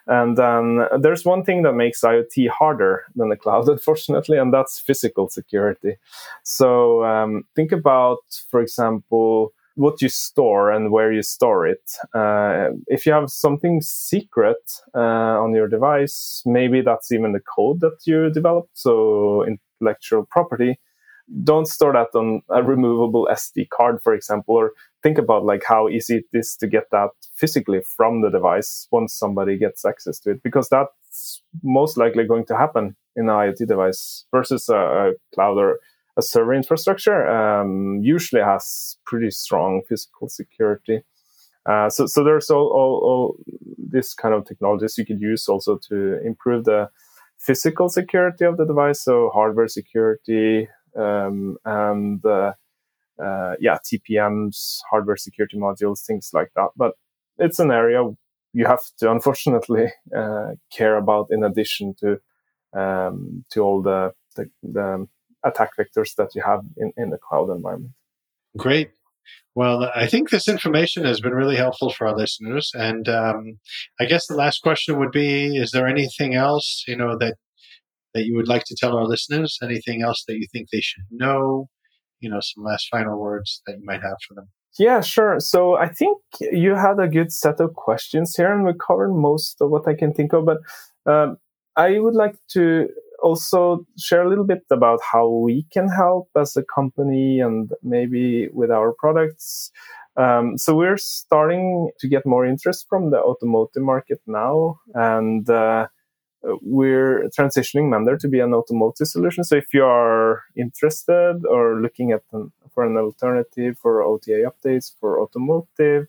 And 0.07 0.35
then 0.35 0.87
there's 0.99 1.23
one 1.23 1.43
thing 1.43 1.61
that 1.63 1.73
makes 1.73 2.01
IoT 2.01 2.49
harder 2.49 3.05
than 3.15 3.29
the 3.29 3.35
cloud, 3.35 3.69
unfortunately, 3.69 4.37
and 4.37 4.53
that's 4.53 4.79
physical 4.79 5.29
security. 5.29 5.97
So 6.43 7.03
um, 7.03 7.43
think 7.55 7.71
about, 7.71 8.23
for 8.49 8.59
example, 8.59 9.53
what 9.75 10.01
you 10.01 10.09
store 10.09 10.71
and 10.71 10.91
where 10.91 11.11
you 11.11 11.23
store 11.23 11.65
it. 11.67 11.91
Uh, 12.13 12.69
if 12.87 13.05
you 13.05 13.11
have 13.11 13.29
something 13.29 13.81
secret 13.81 14.57
uh, 14.95 14.99
on 15.43 15.53
your 15.53 15.67
device, 15.67 16.43
maybe 16.45 16.81
that's 16.81 17.11
even 17.11 17.31
the 17.31 17.39
code 17.39 17.79
that 17.81 17.97
you 18.05 18.29
developed, 18.29 18.77
so 18.77 19.45
intellectual 19.45 20.27
property 20.29 20.79
don't 21.43 21.67
store 21.67 21.93
that 21.93 22.15
on 22.17 22.41
a 22.49 22.61
removable 22.61 23.27
SD 23.31 23.69
card, 23.69 24.01
for 24.01 24.13
example, 24.13 24.55
or 24.55 24.73
think 25.01 25.17
about 25.17 25.45
like 25.45 25.63
how 25.65 25.87
easy 25.87 26.17
it 26.17 26.25
is 26.33 26.55
to 26.57 26.67
get 26.67 26.85
that 26.91 27.09
physically 27.35 27.81
from 27.81 28.21
the 28.21 28.29
device 28.29 28.87
once 28.91 29.13
somebody 29.13 29.57
gets 29.57 29.85
access 29.85 30.19
to 30.19 30.31
it, 30.31 30.43
because 30.43 30.67
that's 30.69 31.41
most 31.63 31.97
likely 31.97 32.25
going 32.25 32.45
to 32.45 32.57
happen 32.57 32.95
in 33.15 33.29
an 33.29 33.35
IoT 33.35 33.67
device 33.67 34.25
versus 34.31 34.67
a, 34.69 34.75
a 34.75 35.11
cloud 35.33 35.57
or 35.57 35.79
a 36.17 36.21
server 36.21 36.53
infrastructure. 36.53 37.27
Um, 37.27 37.99
usually 38.01 38.41
has 38.41 38.97
pretty 39.05 39.31
strong 39.31 39.81
physical 39.87 40.29
security. 40.29 41.01
Uh, 41.65 41.89
so, 41.89 42.05
so 42.05 42.23
there's 42.23 42.49
all, 42.49 42.67
all, 42.67 42.99
all 43.03 43.35
this 43.77 44.13
kind 44.13 44.33
of 44.33 44.45
technologies 44.45 44.97
you 44.97 45.05
could 45.05 45.21
use 45.21 45.47
also 45.47 45.79
to 45.89 46.19
improve 46.25 46.65
the 46.65 46.89
physical 47.39 47.89
security 47.89 48.45
of 48.45 48.57
the 48.57 48.65
device. 48.65 49.03
So 49.03 49.29
hardware 49.33 49.67
security, 49.67 50.67
um, 50.97 51.57
and 51.65 52.23
uh, 52.25 52.53
uh, 53.23 53.55
yeah, 53.59 53.77
TPMs, 53.83 54.79
hardware 54.89 55.17
security 55.17 55.57
modules, 55.57 56.05
things 56.05 56.31
like 56.33 56.51
that. 56.55 56.69
But 56.75 56.93
it's 57.37 57.59
an 57.59 57.71
area 57.71 58.03
you 58.53 58.65
have 58.65 58.81
to 58.99 59.11
unfortunately 59.11 59.87
uh, 60.15 60.51
care 60.71 60.97
about 60.97 61.27
in 61.31 61.43
addition 61.43 61.95
to 61.99 62.19
um, 62.79 63.45
to 63.51 63.61
all 63.61 63.81
the, 63.81 64.13
the, 64.35 64.49
the 64.63 65.07
attack 65.43 65.71
vectors 65.77 66.15
that 66.15 66.35
you 66.35 66.41
have 66.41 66.61
in, 66.77 66.93
in 66.97 67.09
the 67.09 67.17
cloud 67.17 67.49
environment. 67.49 67.93
Great. 68.57 68.91
Well, 69.55 69.89
I 69.95 70.07
think 70.07 70.29
this 70.29 70.47
information 70.47 71.05
has 71.05 71.21
been 71.21 71.33
really 71.33 71.55
helpful 71.55 71.91
for 71.91 72.07
our 72.07 72.17
listeners. 72.17 72.71
And 72.73 73.07
um, 73.07 73.59
I 73.99 74.05
guess 74.05 74.27
the 74.27 74.35
last 74.35 74.61
question 74.61 74.99
would 74.99 75.11
be: 75.11 75.57
Is 75.57 75.71
there 75.71 75.87
anything 75.87 76.33
else 76.33 76.83
you 76.87 76.95
know 76.95 77.17
that 77.19 77.35
that 78.13 78.25
you 78.25 78.35
would 78.35 78.47
like 78.47 78.63
to 78.65 78.75
tell 78.75 78.97
our 78.97 79.05
listeners? 79.05 79.57
Anything 79.61 80.01
else 80.01 80.23
that 80.27 80.37
you 80.37 80.47
think 80.51 80.69
they 80.69 80.81
should 80.81 81.03
know? 81.11 81.69
You 82.19 82.29
know, 82.29 82.39
some 82.41 82.63
last 82.63 82.87
final 82.89 83.19
words 83.19 83.61
that 83.67 83.77
you 83.79 83.85
might 83.85 84.01
have 84.01 84.17
for 84.27 84.33
them. 84.33 84.49
Yeah, 84.79 85.01
sure. 85.01 85.39
So 85.39 85.75
I 85.75 85.87
think 85.87 86.17
you 86.39 86.73
had 86.73 86.99
a 86.99 87.07
good 87.07 87.31
set 87.31 87.59
of 87.59 87.75
questions 87.75 88.35
here, 88.35 88.51
and 88.51 88.65
we 88.65 88.73
covered 88.73 89.13
most 89.13 89.61
of 89.61 89.69
what 89.69 89.87
I 89.87 89.93
can 89.93 90.13
think 90.13 90.33
of. 90.33 90.45
But 90.45 90.57
um, 91.05 91.37
I 91.75 91.99
would 91.99 92.15
like 92.15 92.35
to 92.53 92.89
also 93.23 93.85
share 93.97 94.23
a 94.23 94.29
little 94.29 94.45
bit 94.45 94.63
about 94.69 94.99
how 95.11 95.27
we 95.27 95.65
can 95.71 95.87
help 95.87 96.29
as 96.37 96.55
a 96.57 96.63
company 96.63 97.39
and 97.39 97.71
maybe 97.81 98.49
with 98.49 98.69
our 98.69 98.93
products. 98.93 99.71
Um, 100.15 100.57
so 100.57 100.75
we're 100.75 100.97
starting 100.97 101.89
to 101.99 102.07
get 102.07 102.25
more 102.25 102.45
interest 102.45 102.85
from 102.87 103.09
the 103.09 103.17
automotive 103.17 103.81
market 103.81 104.21
now, 104.27 104.79
and 104.93 105.49
uh, 105.49 105.87
we're 106.61 107.29
transitioning 107.37 107.89
Mender 107.89 108.17
to 108.17 108.27
be 108.27 108.39
an 108.39 108.53
automotive 108.53 109.07
solution. 109.07 109.43
So 109.43 109.55
if 109.55 109.73
you 109.73 109.83
are 109.83 110.43
interested 110.55 111.41
or 111.49 111.81
looking 111.81 112.11
at 112.11 112.21
an, 112.31 112.51
for 112.73 112.85
an 112.85 112.97
alternative 112.97 113.77
for 113.81 114.03
OTA 114.03 114.51
updates 114.51 114.91
for 114.99 115.19
automotive, 115.21 116.07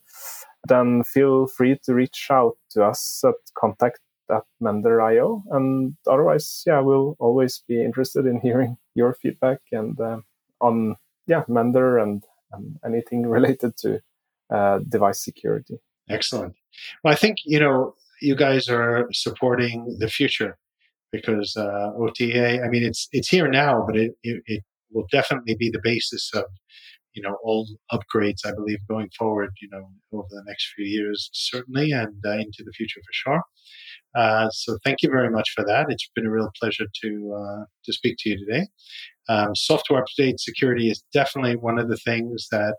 then 0.67 1.05
feel 1.05 1.47
free 1.47 1.79
to 1.85 1.95
reach 1.95 2.29
out 2.31 2.57
to 2.71 2.85
us 2.85 3.23
at 3.25 3.35
contact 3.55 4.01
at 4.31 4.43
Mender.io. 4.61 5.43
And 5.51 5.95
otherwise, 6.07 6.63
yeah, 6.67 6.81
we'll 6.81 7.17
always 7.19 7.63
be 7.69 7.83
interested 7.83 8.27
in 8.27 8.41
hearing 8.41 8.77
your 8.95 9.15
feedback 9.15 9.61
and 9.73 9.99
uh, 10.01 10.19
on 10.61 10.97
yeah 11.27 11.45
Mender 11.49 11.99
and, 11.99 12.23
and 12.53 12.77
anything 12.85 13.27
related 13.27 13.77
to 13.79 14.01
uh, 14.51 14.79
device 14.89 15.23
security. 15.25 15.79
Excellent. 16.09 16.55
Well, 17.03 17.13
I 17.13 17.17
think 17.17 17.39
you 17.45 17.61
know 17.61 17.95
you 18.21 18.35
guys 18.35 18.69
are 18.69 19.09
supporting 19.13 19.97
the 19.99 20.09
future 20.09 20.59
because 21.13 21.57
uh, 21.57 21.93
OTA. 21.97 22.63
I 22.63 22.69
mean, 22.69 22.83
it's 22.83 23.09
it's 23.13 23.29
here 23.29 23.49
now, 23.49 23.85
but 23.87 23.97
it, 23.97 24.13
it, 24.23 24.43
it 24.47 24.65
will 24.91 25.07
definitely 25.11 25.55
be 25.55 25.71
the 25.71 25.81
basis 25.83 26.31
of 26.35 26.45
you 27.15 27.23
know 27.23 27.37
all 27.43 27.69
upgrades. 27.93 28.45
I 28.45 28.53
believe 28.53 28.79
going 28.89 29.11
forward, 29.17 29.51
you 29.63 29.69
know, 29.71 29.89
over 30.13 30.27
the 30.31 30.43
next 30.47 30.73
few 30.75 30.85
years, 30.85 31.31
certainly, 31.33 31.93
and 31.93 32.23
uh, 32.27 32.33
into 32.33 32.63
the 32.65 32.73
future 32.73 33.01
for 33.01 33.13
sure. 33.13 33.43
Uh, 34.15 34.49
so 34.51 34.79
thank 34.85 35.03
you 35.03 35.11
very 35.11 35.31
much 35.31 35.51
for 35.55 35.65
that. 35.65 35.87
It's 35.89 36.09
been 36.15 36.27
a 36.27 36.31
real 36.31 36.51
pleasure 36.61 36.87
to 37.03 37.37
uh, 37.37 37.65
to 37.85 37.93
speak 37.93 38.17
to 38.21 38.31
you 38.31 38.39
today. 38.39 38.67
Um, 39.29 39.55
software 39.55 40.05
update 40.05 40.39
security 40.39 40.91
is 40.91 41.03
definitely 41.13 41.57
one 41.57 41.79
of 41.79 41.89
the 41.89 41.97
things 41.97 42.47
that 42.51 42.77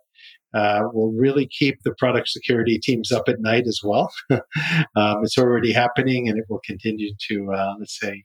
uh, 0.53 0.83
will 0.93 1.11
really 1.11 1.47
keep 1.47 1.81
the 1.83 1.93
product 1.97 2.29
security 2.29 2.79
teams 2.79 3.11
up 3.11 3.27
at 3.27 3.41
night 3.41 3.67
as 3.67 3.81
well. 3.83 4.09
um, 4.31 5.23
it's 5.23 5.37
already 5.37 5.73
happening, 5.73 6.29
and 6.29 6.37
it 6.37 6.45
will 6.49 6.61
continue 6.65 7.11
to 7.29 7.51
uh, 7.53 7.73
let's 7.79 7.99
say. 7.99 8.23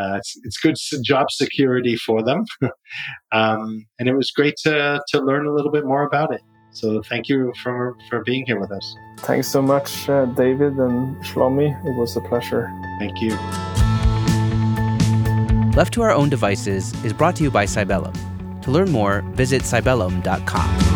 Uh, 0.00 0.14
it's, 0.16 0.38
it's 0.44 0.58
good 0.58 0.76
job 1.02 1.28
security 1.28 1.96
for 1.96 2.22
them. 2.22 2.44
um, 3.32 3.84
and 3.98 4.08
it 4.08 4.14
was 4.14 4.30
great 4.30 4.54
to, 4.56 5.02
to 5.08 5.20
learn 5.20 5.44
a 5.44 5.52
little 5.52 5.72
bit 5.72 5.84
more 5.84 6.04
about 6.04 6.32
it. 6.32 6.40
So 6.70 7.02
thank 7.02 7.28
you 7.28 7.52
for, 7.62 7.96
for 8.08 8.22
being 8.24 8.44
here 8.46 8.60
with 8.60 8.70
us. 8.70 8.94
Thanks 9.18 9.48
so 9.48 9.60
much, 9.60 10.08
uh, 10.08 10.26
David 10.26 10.74
and 10.74 11.16
Shlomi. 11.24 11.68
It 11.84 11.94
was 11.96 12.16
a 12.16 12.20
pleasure. 12.20 12.70
Thank 12.98 13.20
you. 13.20 13.36
Left 15.76 15.92
to 15.94 16.02
Our 16.02 16.12
Own 16.12 16.28
Devices 16.28 16.92
is 17.04 17.12
brought 17.12 17.36
to 17.36 17.44
you 17.44 17.50
by 17.50 17.64
Cybellum. 17.64 18.14
To 18.62 18.70
learn 18.70 18.90
more, 18.90 19.22
visit 19.34 19.62
cybellum.com. 19.62 20.87